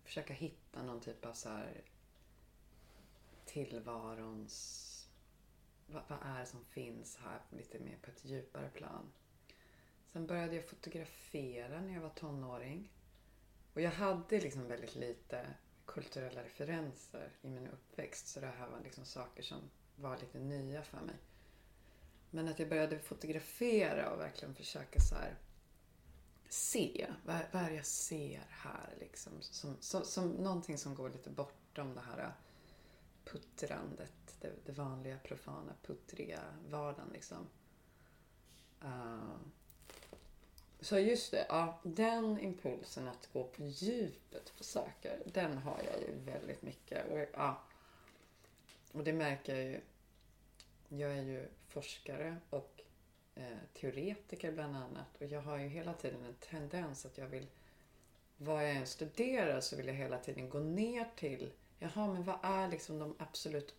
Försöka 0.04 0.32
hitta 0.32 0.82
någon 0.82 1.00
typ 1.00 1.26
av 1.26 1.32
så 1.32 1.48
här 1.48 1.82
tillvarons... 3.44 4.88
Vad, 5.86 6.02
vad 6.08 6.18
är 6.22 6.40
det 6.40 6.46
som 6.46 6.64
finns 6.64 7.16
här 7.16 7.40
lite 7.50 7.78
mer 7.78 7.98
på 8.02 8.10
ett 8.10 8.24
djupare 8.24 8.68
plan? 8.68 9.12
Sen 10.12 10.26
började 10.26 10.56
jag 10.56 10.64
fotografera 10.64 11.80
när 11.80 11.94
jag 11.94 12.00
var 12.00 12.10
tonåring. 12.10 12.92
Och 13.74 13.80
jag 13.80 13.90
hade 13.90 14.40
liksom 14.40 14.68
väldigt 14.68 14.94
lite 14.94 15.46
kulturella 15.86 16.44
referenser 16.44 17.32
i 17.42 17.50
min 17.50 17.66
uppväxt. 17.66 18.26
Så 18.26 18.40
det 18.40 18.46
här 18.46 18.68
var 18.68 18.80
liksom 18.80 19.04
saker 19.04 19.42
som 19.42 19.58
var 19.96 20.18
lite 20.18 20.38
nya 20.38 20.82
för 20.82 21.00
mig. 21.00 21.16
Men 22.30 22.48
att 22.48 22.58
jag 22.58 22.68
började 22.68 22.98
fotografera 22.98 24.10
och 24.10 24.20
verkligen 24.20 24.54
försöka 24.54 25.00
så 25.00 25.14
här 25.14 25.36
se. 26.48 27.06
Vad, 27.24 27.40
vad 27.52 27.62
är 27.62 27.70
det 27.70 27.76
jag 27.76 27.86
ser 27.86 28.46
här 28.48 28.96
liksom? 29.00 29.32
Som, 29.40 29.76
som, 29.80 30.04
som 30.04 30.30
någonting 30.30 30.78
som 30.78 30.94
går 30.94 31.10
lite 31.10 31.30
bortom 31.30 31.94
det 31.94 32.00
här 32.00 32.32
puttrandet. 33.24 34.36
Det, 34.40 34.66
det 34.66 34.72
vanliga, 34.72 35.18
profana, 35.18 35.74
puttriga 35.82 36.40
vardagen 36.68 37.10
liksom. 37.12 37.46
Uh, 38.84 39.36
så 40.82 40.98
just 40.98 41.30
det, 41.30 41.46
ja, 41.48 41.78
den 41.82 42.40
impulsen 42.40 43.08
att 43.08 43.28
gå 43.32 43.44
på 43.44 43.62
djupet 43.62 44.52
på 44.58 44.64
saker, 44.64 45.22
den 45.24 45.58
har 45.58 45.80
jag 45.84 46.00
ju 46.00 46.14
väldigt 46.32 46.62
mycket. 46.62 47.10
Och, 47.10 47.18
ja, 47.32 47.62
och 48.92 49.04
det 49.04 49.12
märker 49.12 49.56
jag 49.56 49.64
ju. 49.64 49.80
Jag 50.88 51.10
är 51.18 51.22
ju 51.22 51.48
forskare 51.68 52.36
och 52.50 52.80
eh, 53.34 53.58
teoretiker 53.74 54.52
bland 54.52 54.76
annat. 54.76 55.16
Och 55.18 55.26
jag 55.26 55.40
har 55.40 55.58
ju 55.58 55.68
hela 55.68 55.94
tiden 55.94 56.24
en 56.24 56.34
tendens 56.34 57.06
att 57.06 57.18
jag 57.18 57.26
vill, 57.26 57.46
vad 58.36 58.64
jag 58.64 58.70
än 58.70 58.86
studerar 58.86 59.60
så 59.60 59.76
vill 59.76 59.86
jag 59.86 59.94
hela 59.94 60.18
tiden 60.18 60.50
gå 60.50 60.58
ner 60.58 61.08
till, 61.16 61.50
jaha 61.78 62.06
men 62.06 62.24
vad 62.24 62.38
är 62.42 62.68
liksom 62.68 62.98
de 62.98 63.14
absolut, 63.18 63.74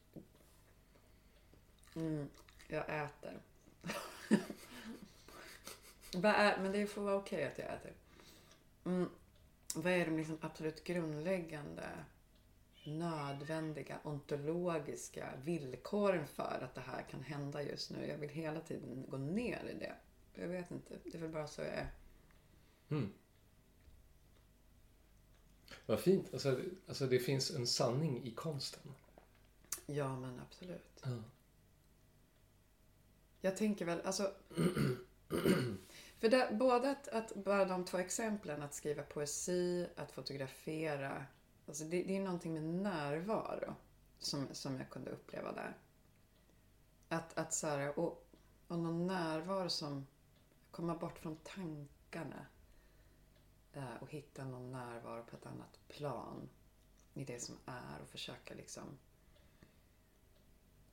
mm, 1.96 2.30
jag 2.68 3.04
äter. 3.04 3.42
är, 6.16 6.62
men 6.62 6.72
det 6.72 6.88
får 6.88 7.02
vara 7.02 7.16
okej 7.16 7.44
att 7.44 7.58
jag 7.58 7.68
äter. 7.68 7.94
Mm, 8.86 9.10
vad 9.76 9.94
är 9.94 10.06
de 10.06 10.18
liksom 10.18 10.38
absolut 10.42 10.84
grundläggande 10.84 11.90
nödvändiga 12.84 14.00
ontologiska 14.04 15.34
villkoren 15.44 16.28
för 16.28 16.62
att 16.64 16.76
det 16.76 16.82
här 16.82 17.02
kan 17.02 17.22
hända 17.22 17.64
just 17.64 17.92
nu. 17.92 18.08
Jag 18.08 18.18
vill 18.18 18.30
hela 18.30 18.62
tiden 18.62 19.06
gå 19.10 19.18
ner 19.18 19.64
i 19.76 19.80
det. 19.80 19.96
Jag 20.34 20.48
vet 20.48 20.72
inte, 20.72 20.98
det 21.04 21.18
är 21.18 21.22
väl 21.22 21.32
bara 21.32 21.48
så 21.48 21.62
jag 21.62 21.70
är. 21.70 21.94
Mm. 22.90 23.10
Vad 25.86 26.00
fint. 26.00 26.34
Alltså, 26.34 26.60
alltså 26.88 27.08
det 27.08 27.20
finns 27.20 27.52
en 27.52 27.68
sanning 27.68 28.24
i 28.24 28.32
konsten. 28.32 28.92
Ja, 29.86 30.20
men 30.20 30.40
absolut. 30.40 31.02
Ja. 31.04 31.24
Jag 33.42 33.58
tänker 33.58 33.86
väl, 33.86 34.02
alltså... 34.02 34.34
för 36.24 36.30
det, 36.30 36.50
både 36.52 36.92
att, 36.92 37.08
att, 37.08 37.36
bara 37.36 37.66
de 37.66 37.86
två 37.86 37.98
exemplen, 37.98 38.62
att 38.62 38.74
skriva 38.74 39.04
poesi, 39.04 39.90
att 39.96 40.12
fotografera. 40.12 41.26
Alltså 41.68 41.84
det, 41.84 42.04
det 42.04 42.18
är 42.18 42.22
någonting 42.22 42.54
med 42.54 42.64
närvaro 42.64 43.76
som, 44.20 44.48
som 44.52 44.78
jag 44.78 44.90
kunde 44.90 45.12
uppleva 45.12 45.52
där. 45.52 45.78
Att, 47.10 47.38
att 47.38 47.54
så 47.54 47.68
här, 47.68 48.00
och, 48.00 48.28
och 48.68 48.80
någon 48.80 49.08
närvaro 49.08 49.70
som 49.70 50.08
komma 50.72 50.96
bort 50.96 51.20
från 51.20 51.38
tankarna. 51.38 52.46
eh, 53.74 53.96
Och 54.02 54.10
hitta 54.10 54.46
någon 54.46 54.72
närvaro 54.72 55.24
på 55.24 55.36
ett 55.36 55.46
annat 55.46 55.80
plan. 55.88 56.50
I 57.14 57.24
det 57.24 57.40
som 57.40 57.56
är 57.66 58.02
och 58.02 58.10
försöka 58.10 58.54
liksom 58.54 58.98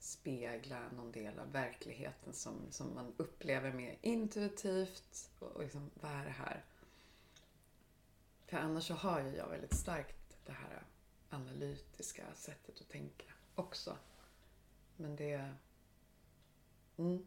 spegla 0.02 0.88
någon 0.96 1.12
del 1.12 1.38
av 1.38 1.52
verkligheten 1.52 2.32
som, 2.32 2.54
som 2.70 2.94
man 2.94 3.14
upplever 3.16 3.72
mer 3.72 3.98
intuitivt. 4.02 5.30
Och, 5.38 5.48
och 5.48 5.62
liksom, 5.62 5.90
vad 5.94 6.12
är 6.12 6.24
det 6.24 6.30
här? 6.30 6.64
För 8.46 8.56
annars 8.56 8.86
så 8.86 8.94
har 8.94 9.20
ju 9.20 9.36
jag 9.36 9.48
väldigt 9.48 9.74
starkt 9.74 10.38
det 10.46 10.52
här 10.52 10.82
analytiska 11.28 12.22
sättet 12.34 12.80
att 12.80 12.88
tänka 12.88 13.24
också. 13.54 13.96
Men 14.96 15.16
det... 15.16 15.54
Mm. 16.96 17.26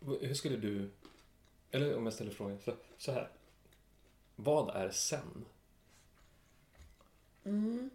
Hur 0.00 0.34
skulle 0.34 0.56
du... 0.56 0.90
Eller 1.70 1.96
om 1.96 2.04
jag 2.04 2.14
ställer 2.14 2.30
frågan 2.30 2.58
så, 2.60 2.76
så 2.98 3.12
här. 3.12 3.30
Vad 4.36 4.76
är 4.76 4.90
sen? 4.90 5.44
Mm. 7.44 7.90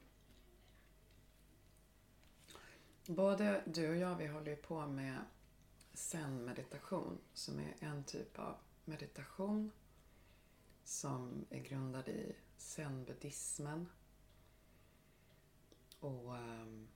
Både 3.08 3.64
du 3.66 3.90
och 3.90 3.96
jag, 3.96 4.16
vi 4.16 4.28
håller 4.28 4.52
ju 4.52 4.56
på 4.56 4.88
med 4.88 5.20
zen-meditation 5.94 7.18
som 7.34 7.60
är 7.60 7.76
en 7.80 8.04
typ 8.04 8.40
av 8.40 8.56
meditation 8.86 9.72
som 10.84 11.46
är 11.50 11.60
grundad 11.60 12.08
i 12.08 12.36
zen-buddhismen. 12.58 13.90
Och 16.00 16.34
um, 16.34 16.88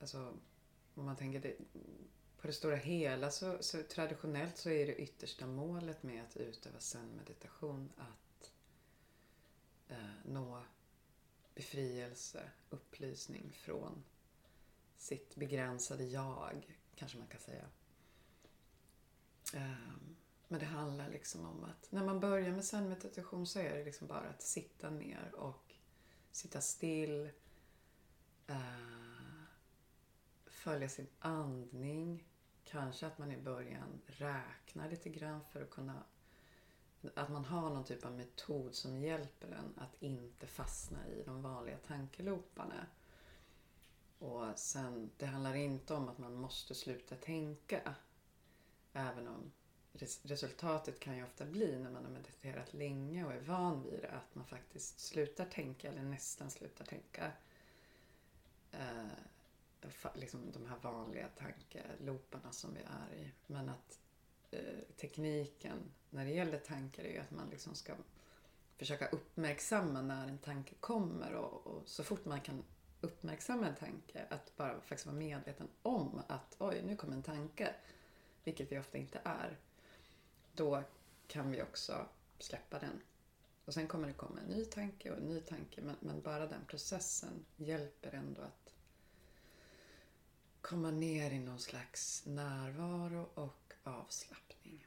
alltså, 0.00 0.34
om 0.94 1.04
man 1.04 1.16
tänker 1.16 1.40
det, 1.40 1.56
på 2.40 2.46
det 2.46 2.52
stora 2.52 2.76
hela 2.76 3.30
så, 3.30 3.56
så 3.60 3.82
traditionellt 3.82 4.56
så 4.56 4.70
är 4.70 4.86
det 4.86 4.96
yttersta 4.96 5.46
målet 5.46 6.02
med 6.02 6.24
att 6.24 6.36
utöva 6.36 6.80
zen-meditation 6.80 7.92
att 7.96 8.31
nå 10.24 10.62
befrielse, 11.54 12.50
upplysning 12.70 13.52
från 13.52 14.04
sitt 14.96 15.36
begränsade 15.36 16.04
jag, 16.04 16.78
kanske 16.94 17.18
man 17.18 17.26
kan 17.26 17.40
säga. 17.40 17.64
Ehm, 19.54 20.16
men 20.48 20.60
det 20.60 20.66
handlar 20.66 21.08
liksom 21.08 21.46
om 21.46 21.64
att 21.64 21.92
när 21.92 22.04
man 22.04 22.20
börjar 22.20 22.52
med 22.52 22.64
zen-meditation 22.64 23.46
så 23.46 23.58
är 23.58 23.78
det 23.78 23.84
liksom 23.84 24.06
bara 24.06 24.28
att 24.28 24.42
sitta 24.42 24.90
ner 24.90 25.34
och 25.34 25.74
sitta 26.32 26.60
still. 26.60 27.30
Eh, 28.46 29.02
följa 30.46 30.88
sin 30.88 31.06
andning. 31.18 32.28
Kanske 32.64 33.06
att 33.06 33.18
man 33.18 33.32
i 33.32 33.36
början 33.36 34.00
räknar 34.06 34.90
lite 34.90 35.08
grann 35.08 35.40
för 35.52 35.62
att 35.62 35.70
kunna... 35.70 36.04
Att 37.14 37.30
man 37.30 37.44
har 37.44 37.70
någon 37.70 37.84
typ 37.84 38.04
av 38.04 38.12
metod 38.12 38.74
som 38.74 38.98
hjälper 38.98 39.46
en 39.46 39.74
att 39.76 40.02
inte 40.02 40.46
fastna 40.46 41.08
i 41.08 41.22
de 41.22 41.42
vanliga 41.42 41.76
tankeloparna. 41.76 42.86
Och 44.18 44.58
sen, 44.58 45.10
det 45.16 45.26
handlar 45.26 45.54
inte 45.54 45.94
om 45.94 46.08
att 46.08 46.18
man 46.18 46.34
måste 46.34 46.74
sluta 46.74 47.16
tänka. 47.16 47.94
Även 48.92 49.28
om 49.28 49.52
resultatet 50.22 51.00
kan 51.00 51.16
ju 51.16 51.24
ofta 51.24 51.44
bli 51.44 51.78
när 51.78 51.90
man 51.90 52.04
har 52.04 52.12
mediterat 52.12 52.74
länge 52.74 53.24
och 53.24 53.32
är 53.32 53.40
van 53.40 53.82
vid 53.82 54.00
det 54.00 54.10
att 54.10 54.34
man 54.34 54.46
faktiskt 54.46 55.00
slutar 55.00 55.44
tänka 55.44 55.88
eller 55.88 56.02
nästan 56.02 56.50
slutar 56.50 56.84
tänka. 56.84 57.32
Eh, 58.72 59.06
liksom 60.14 60.52
de 60.52 60.66
här 60.66 60.78
vanliga 60.82 61.28
tankeloparna 61.28 62.52
som 62.52 62.74
vi 62.74 62.80
är 62.80 63.14
i. 63.16 63.32
Men 63.46 63.68
att 63.68 64.01
Eh, 64.52 64.96
tekniken 64.96 65.78
när 66.10 66.24
det 66.24 66.30
gäller 66.30 66.58
tankar 66.58 67.04
är 67.04 67.12
ju 67.12 67.18
att 67.18 67.30
man 67.30 67.50
liksom 67.50 67.74
ska 67.74 67.94
försöka 68.76 69.06
uppmärksamma 69.06 70.02
när 70.02 70.28
en 70.28 70.38
tanke 70.38 70.74
kommer 70.80 71.34
och, 71.34 71.66
och 71.66 71.88
så 71.88 72.04
fort 72.04 72.24
man 72.24 72.40
kan 72.40 72.62
uppmärksamma 73.00 73.66
en 73.66 73.76
tanke, 73.76 74.26
att 74.30 74.56
bara 74.56 74.80
faktiskt 74.80 75.06
vara 75.06 75.16
medveten 75.16 75.68
om 75.82 76.22
att 76.26 76.56
oj, 76.58 76.82
nu 76.86 76.96
kom 76.96 77.12
en 77.12 77.22
tanke, 77.22 77.74
vilket 78.44 78.72
vi 78.72 78.78
ofta 78.78 78.98
inte 78.98 79.20
är. 79.24 79.58
Då 80.54 80.82
kan 81.26 81.50
vi 81.50 81.62
också 81.62 82.06
släppa 82.38 82.78
den. 82.78 83.00
Och 83.64 83.74
sen 83.74 83.86
kommer 83.86 84.08
det 84.08 84.14
komma 84.14 84.40
en 84.40 84.56
ny 84.56 84.64
tanke 84.64 85.10
och 85.10 85.16
en 85.16 85.24
ny 85.24 85.40
tanke, 85.40 85.80
men, 85.80 85.96
men 86.00 86.20
bara 86.20 86.46
den 86.46 86.64
processen 86.66 87.44
hjälper 87.56 88.14
ändå 88.14 88.42
att 88.42 88.74
komma 90.60 90.90
ner 90.90 91.30
i 91.30 91.38
någon 91.38 91.60
slags 91.60 92.26
närvaro 92.26 93.28
och 93.34 93.54
avslappning. 93.82 94.86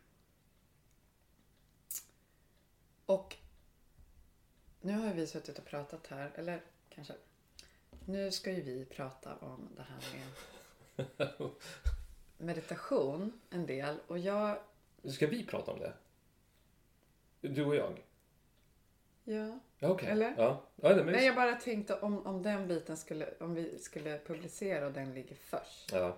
Och 3.05 3.35
nu 4.81 4.93
har 4.93 5.13
vi 5.13 5.27
suttit 5.27 5.59
och 5.59 5.65
pratat 5.65 6.07
här, 6.07 6.31
eller 6.35 6.61
kanske 6.89 7.13
nu 8.05 8.31
ska 8.31 8.51
ju 8.51 8.61
vi 8.61 8.85
prata 8.85 9.35
om 9.35 9.69
det 9.75 9.81
här 9.81 10.01
med 10.13 11.45
meditation 12.37 13.41
en 13.49 13.65
del 13.65 13.95
och 14.07 14.19
jag... 14.19 14.57
Ska 15.03 15.27
vi 15.27 15.45
prata 15.45 15.71
om 15.71 15.79
det? 15.79 15.93
Du 17.41 17.65
och 17.65 17.75
jag? 17.75 18.03
Ja. 19.23 19.59
Ja, 19.77 19.89
okej. 19.89 20.09
Eller? 20.09 20.33
Ja. 20.37 20.65
ja 20.75 20.93
det 20.93 21.03
Nej, 21.03 21.25
jag 21.25 21.35
bara 21.35 21.55
tänkte 21.55 21.99
om, 21.99 22.25
om 22.25 22.41
den 22.41 22.67
biten 22.67 22.97
skulle, 22.97 23.33
om 23.39 23.53
vi 23.53 23.79
skulle 23.79 24.19
publicera 24.19 24.87
och 24.87 24.93
den 24.93 25.13
ligger 25.13 25.35
först. 25.35 25.91
Ja. 25.91 26.17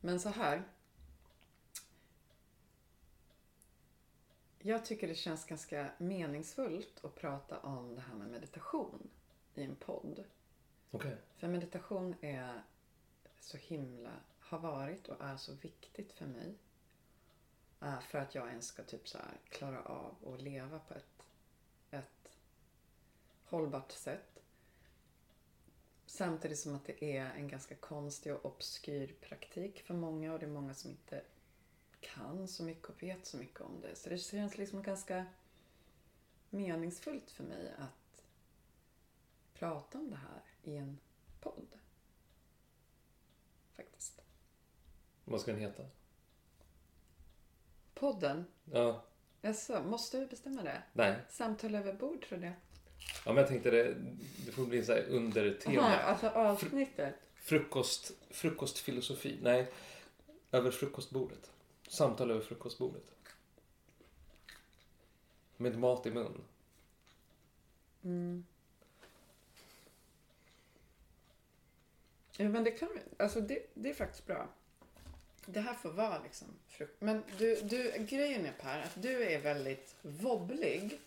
Men 0.00 0.20
så 0.20 0.28
här. 0.28 0.62
Jag 4.62 4.84
tycker 4.84 5.08
det 5.08 5.14
känns 5.14 5.44
ganska 5.44 5.90
meningsfullt 5.98 7.04
att 7.04 7.14
prata 7.14 7.58
om 7.58 7.94
det 7.94 8.00
här 8.00 8.14
med 8.14 8.28
meditation 8.30 9.10
i 9.54 9.62
en 9.62 9.76
podd. 9.76 10.24
Okej. 10.90 11.16
För 11.36 11.48
meditation 11.48 12.14
är 12.20 12.62
så 13.40 13.56
himla, 13.56 14.10
har 14.38 14.58
varit 14.58 15.08
och 15.08 15.24
är 15.24 15.36
så 15.36 15.52
viktigt 15.52 16.12
för 16.12 16.26
mig. 16.26 16.54
Eh, 17.80 18.00
För 18.00 18.18
att 18.18 18.34
jag 18.34 18.48
ens 18.48 18.66
ska 18.66 18.82
typ 18.82 19.08
så 19.08 19.18
klara 19.48 19.82
av 19.82 20.34
att 20.34 20.42
leva 20.42 20.78
på 20.78 20.94
ett, 20.94 21.26
ett 21.90 22.38
hållbart 23.44 23.92
sätt. 23.92 24.42
Samtidigt 26.06 26.58
som 26.58 26.74
att 26.74 26.84
det 26.84 27.04
är 27.16 27.30
en 27.30 27.48
ganska 27.48 27.74
konstig 27.74 28.34
och 28.34 28.44
obskyr 28.46 29.14
praktik 29.20 29.82
för 29.82 29.94
många 29.94 30.32
och 30.32 30.38
det 30.38 30.46
är 30.46 30.50
många 30.50 30.74
som 30.74 30.90
inte 30.90 31.22
kan 32.00 32.48
så 32.48 32.62
mycket 32.62 32.88
och 32.88 33.02
vet 33.02 33.26
så 33.26 33.36
mycket 33.36 33.60
om 33.60 33.80
det. 33.80 33.96
Så 33.96 34.08
det 34.08 34.18
känns 34.18 34.58
liksom 34.58 34.82
ganska 34.82 35.26
meningsfullt 36.50 37.30
för 37.30 37.44
mig 37.44 37.72
att 37.78 38.22
prata 39.54 39.98
om 39.98 40.10
det 40.10 40.16
här 40.16 40.42
i 40.62 40.76
en 40.76 40.98
podd. 41.40 41.66
Faktiskt. 43.76 44.20
Vad 45.24 45.40
ska 45.40 45.50
den 45.52 45.60
heta? 45.60 45.82
Podden, 47.94 48.44
Ja. 48.72 49.04
alltså, 49.42 49.82
måste 49.82 50.20
vi 50.20 50.26
bestämma 50.26 50.62
det? 50.62 50.82
Nej. 50.92 51.16
Samtal 51.30 51.74
över 51.74 51.92
bord 51.92 52.26
tror 52.28 52.44
jag. 52.44 52.52
Ja, 53.24 53.32
men 53.32 53.36
jag 53.36 53.48
tänkte 53.48 53.70
det, 53.70 53.94
det 54.46 54.52
får 54.52 54.66
bli 54.66 54.84
så 54.84 54.92
här 54.92 55.02
undertema. 55.08 55.80
Aha, 55.82 55.96
alltså 55.96 56.28
avsnittet. 56.28 57.14
Frukost, 57.34 58.12
frukostfilosofi. 58.30 59.38
Nej, 59.42 59.72
över 60.52 60.70
frukostbordet. 60.70 61.50
Samtal 61.88 62.30
över 62.30 62.40
frukostbordet. 62.40 63.04
Med 65.56 65.78
mat 65.78 66.06
i 66.06 66.10
mun. 66.10 66.44
Mm. 68.04 68.44
Ja, 72.36 72.48
men 72.48 72.64
det 72.64 72.70
kan 72.70 72.88
vi, 72.94 73.22
alltså 73.22 73.40
det, 73.40 73.66
det 73.74 73.90
är 73.90 73.94
faktiskt 73.94 74.26
bra. 74.26 74.48
Det 75.46 75.60
här 75.60 75.74
får 75.74 75.90
vara 75.90 76.22
liksom 76.22 76.48
frukt. 76.68 77.00
Men 77.00 77.22
du, 77.38 77.54
du, 77.62 77.92
grejen 77.98 78.46
är 78.46 78.52
Per, 78.52 78.80
att 78.80 79.02
du 79.02 79.24
är 79.24 79.40
väldigt 79.40 79.94
vobblig. 80.02 81.00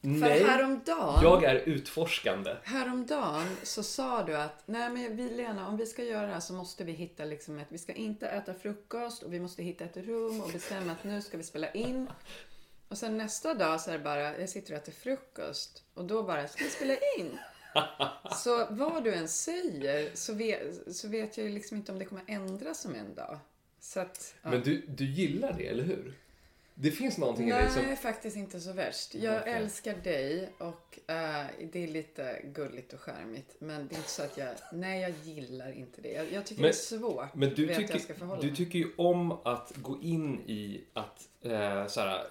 Nej, 0.00 0.40
För 0.40 0.48
häromdagen, 0.48 1.22
jag 1.22 1.44
är 1.44 1.56
utforskande. 1.56 2.56
häromdagen 2.64 3.56
så 3.62 3.82
sa 3.82 4.22
du 4.22 4.36
att 4.36 4.62
nej 4.66 4.90
men 4.90 5.16
vi 5.16 5.30
Lena, 5.30 5.68
om 5.68 5.76
vi 5.76 5.86
ska 5.86 6.04
göra 6.04 6.26
det 6.26 6.32
här 6.32 6.40
så 6.40 6.52
måste 6.52 6.84
vi 6.84 6.92
hitta 6.92 7.24
liksom 7.24 7.58
ett, 7.58 7.66
vi 7.68 7.78
ska 7.78 7.92
inte 7.92 8.28
äta 8.28 8.54
frukost 8.54 9.22
och 9.22 9.32
vi 9.32 9.40
måste 9.40 9.62
hitta 9.62 9.84
ett 9.84 9.96
rum 9.96 10.40
och 10.40 10.50
bestämma 10.52 10.92
att 10.92 11.04
nu 11.04 11.22
ska 11.22 11.36
vi 11.36 11.42
spela 11.42 11.70
in. 11.70 12.08
Och 12.88 12.98
sen 12.98 13.18
nästa 13.18 13.54
dag 13.54 13.80
så 13.80 13.90
är 13.90 13.98
det 13.98 14.04
bara, 14.04 14.40
jag 14.40 14.48
sitter 14.48 14.72
och 14.72 14.78
äter 14.78 14.92
frukost 14.92 15.82
och 15.94 16.04
då 16.04 16.22
bara, 16.22 16.48
ska 16.48 16.64
vi 16.64 16.70
spela 16.70 16.94
in? 17.18 17.38
Så 18.34 18.66
vad 18.70 19.04
du 19.04 19.14
än 19.14 19.28
säger 19.28 20.10
så 20.14 20.34
vet, 20.34 20.96
så 20.96 21.08
vet 21.08 21.38
jag 21.38 21.46
ju 21.46 21.52
liksom 21.52 21.76
inte 21.76 21.92
om 21.92 21.98
det 21.98 22.04
kommer 22.04 22.24
ändras 22.26 22.84
om 22.84 22.94
en 22.94 23.14
dag. 23.14 23.38
Så 23.80 24.00
att, 24.00 24.34
ja. 24.42 24.50
Men 24.50 24.62
du, 24.62 24.86
du 24.86 25.04
gillar 25.04 25.52
det, 25.52 25.66
eller 25.66 25.84
hur? 25.84 26.14
Det 26.80 26.90
finns 26.90 27.18
någonting 27.18 27.48
i 27.48 27.50
Nej, 27.50 27.62
dig 27.62 27.70
som... 27.72 27.96
faktiskt 27.96 28.36
inte 28.36 28.60
så 28.60 28.72
värst. 28.72 29.14
Jag 29.14 29.40
Okej. 29.40 29.52
älskar 29.52 29.94
dig 29.94 30.52
och 30.58 30.98
eh, 31.10 31.46
det 31.72 31.84
är 31.84 31.88
lite 31.88 32.40
gulligt 32.44 32.92
och 32.92 33.00
charmigt. 33.00 33.56
Men 33.58 33.88
det 33.88 33.94
är 33.94 33.96
inte 33.96 34.10
så 34.10 34.22
att 34.22 34.36
jag... 34.38 34.48
Nej, 34.72 35.00
jag 35.00 35.10
gillar 35.22 35.72
inte 35.72 36.00
det. 36.00 36.12
Jag, 36.12 36.32
jag 36.32 36.46
tycker 36.46 36.62
Men- 36.62 36.70
det 36.70 36.76
är 36.76 36.98
svårt 36.98 37.34
Men 37.34 37.48
du 37.54 37.74
tycker, 37.74 38.40
du 38.42 38.56
tycker 38.56 38.78
ju 38.78 38.90
om 38.96 39.32
att 39.32 39.72
gå 39.76 39.98
in 40.02 40.40
i 40.40 40.84
att 40.92 41.28
eh, 41.42 41.86
så 41.86 42.00
här, 42.00 42.26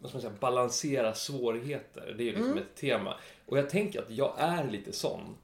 vad 0.00 0.10
ska 0.10 0.16
man 0.18 0.22
säga, 0.22 0.34
balansera 0.40 1.14
svårigheter. 1.14 2.14
Det 2.18 2.22
är 2.22 2.26
ju 2.26 2.30
liksom 2.32 2.50
Mm. 2.52 2.58
ett 2.58 2.74
tema. 2.76 3.16
Och 3.46 3.58
jag 3.58 3.70
tänker 3.70 4.02
att 4.02 4.10
jag 4.10 4.34
är 4.38 4.64
lite 4.70 4.92
sån. 4.92 5.36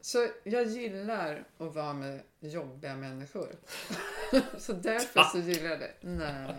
Så 0.00 0.28
jag 0.44 0.64
gillar 0.66 1.44
att 1.58 1.74
vara 1.74 1.92
med 1.92 2.20
jobbiga 2.40 2.96
människor. 2.96 3.48
så 4.58 4.72
därför 4.72 5.22
så 5.22 5.38
gillar 5.38 5.70
jag 5.70 5.78
det. 5.80 5.92
Nej. 6.00 6.54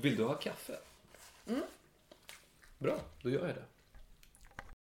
Vill 0.00 0.16
du 0.16 0.24
ha 0.24 0.34
kaffe? 0.34 0.78
Mm. 1.46 1.62
Bra, 2.78 3.00
då 3.22 3.30
gör 3.30 3.46
jag 3.46 3.56
det. 3.56 3.64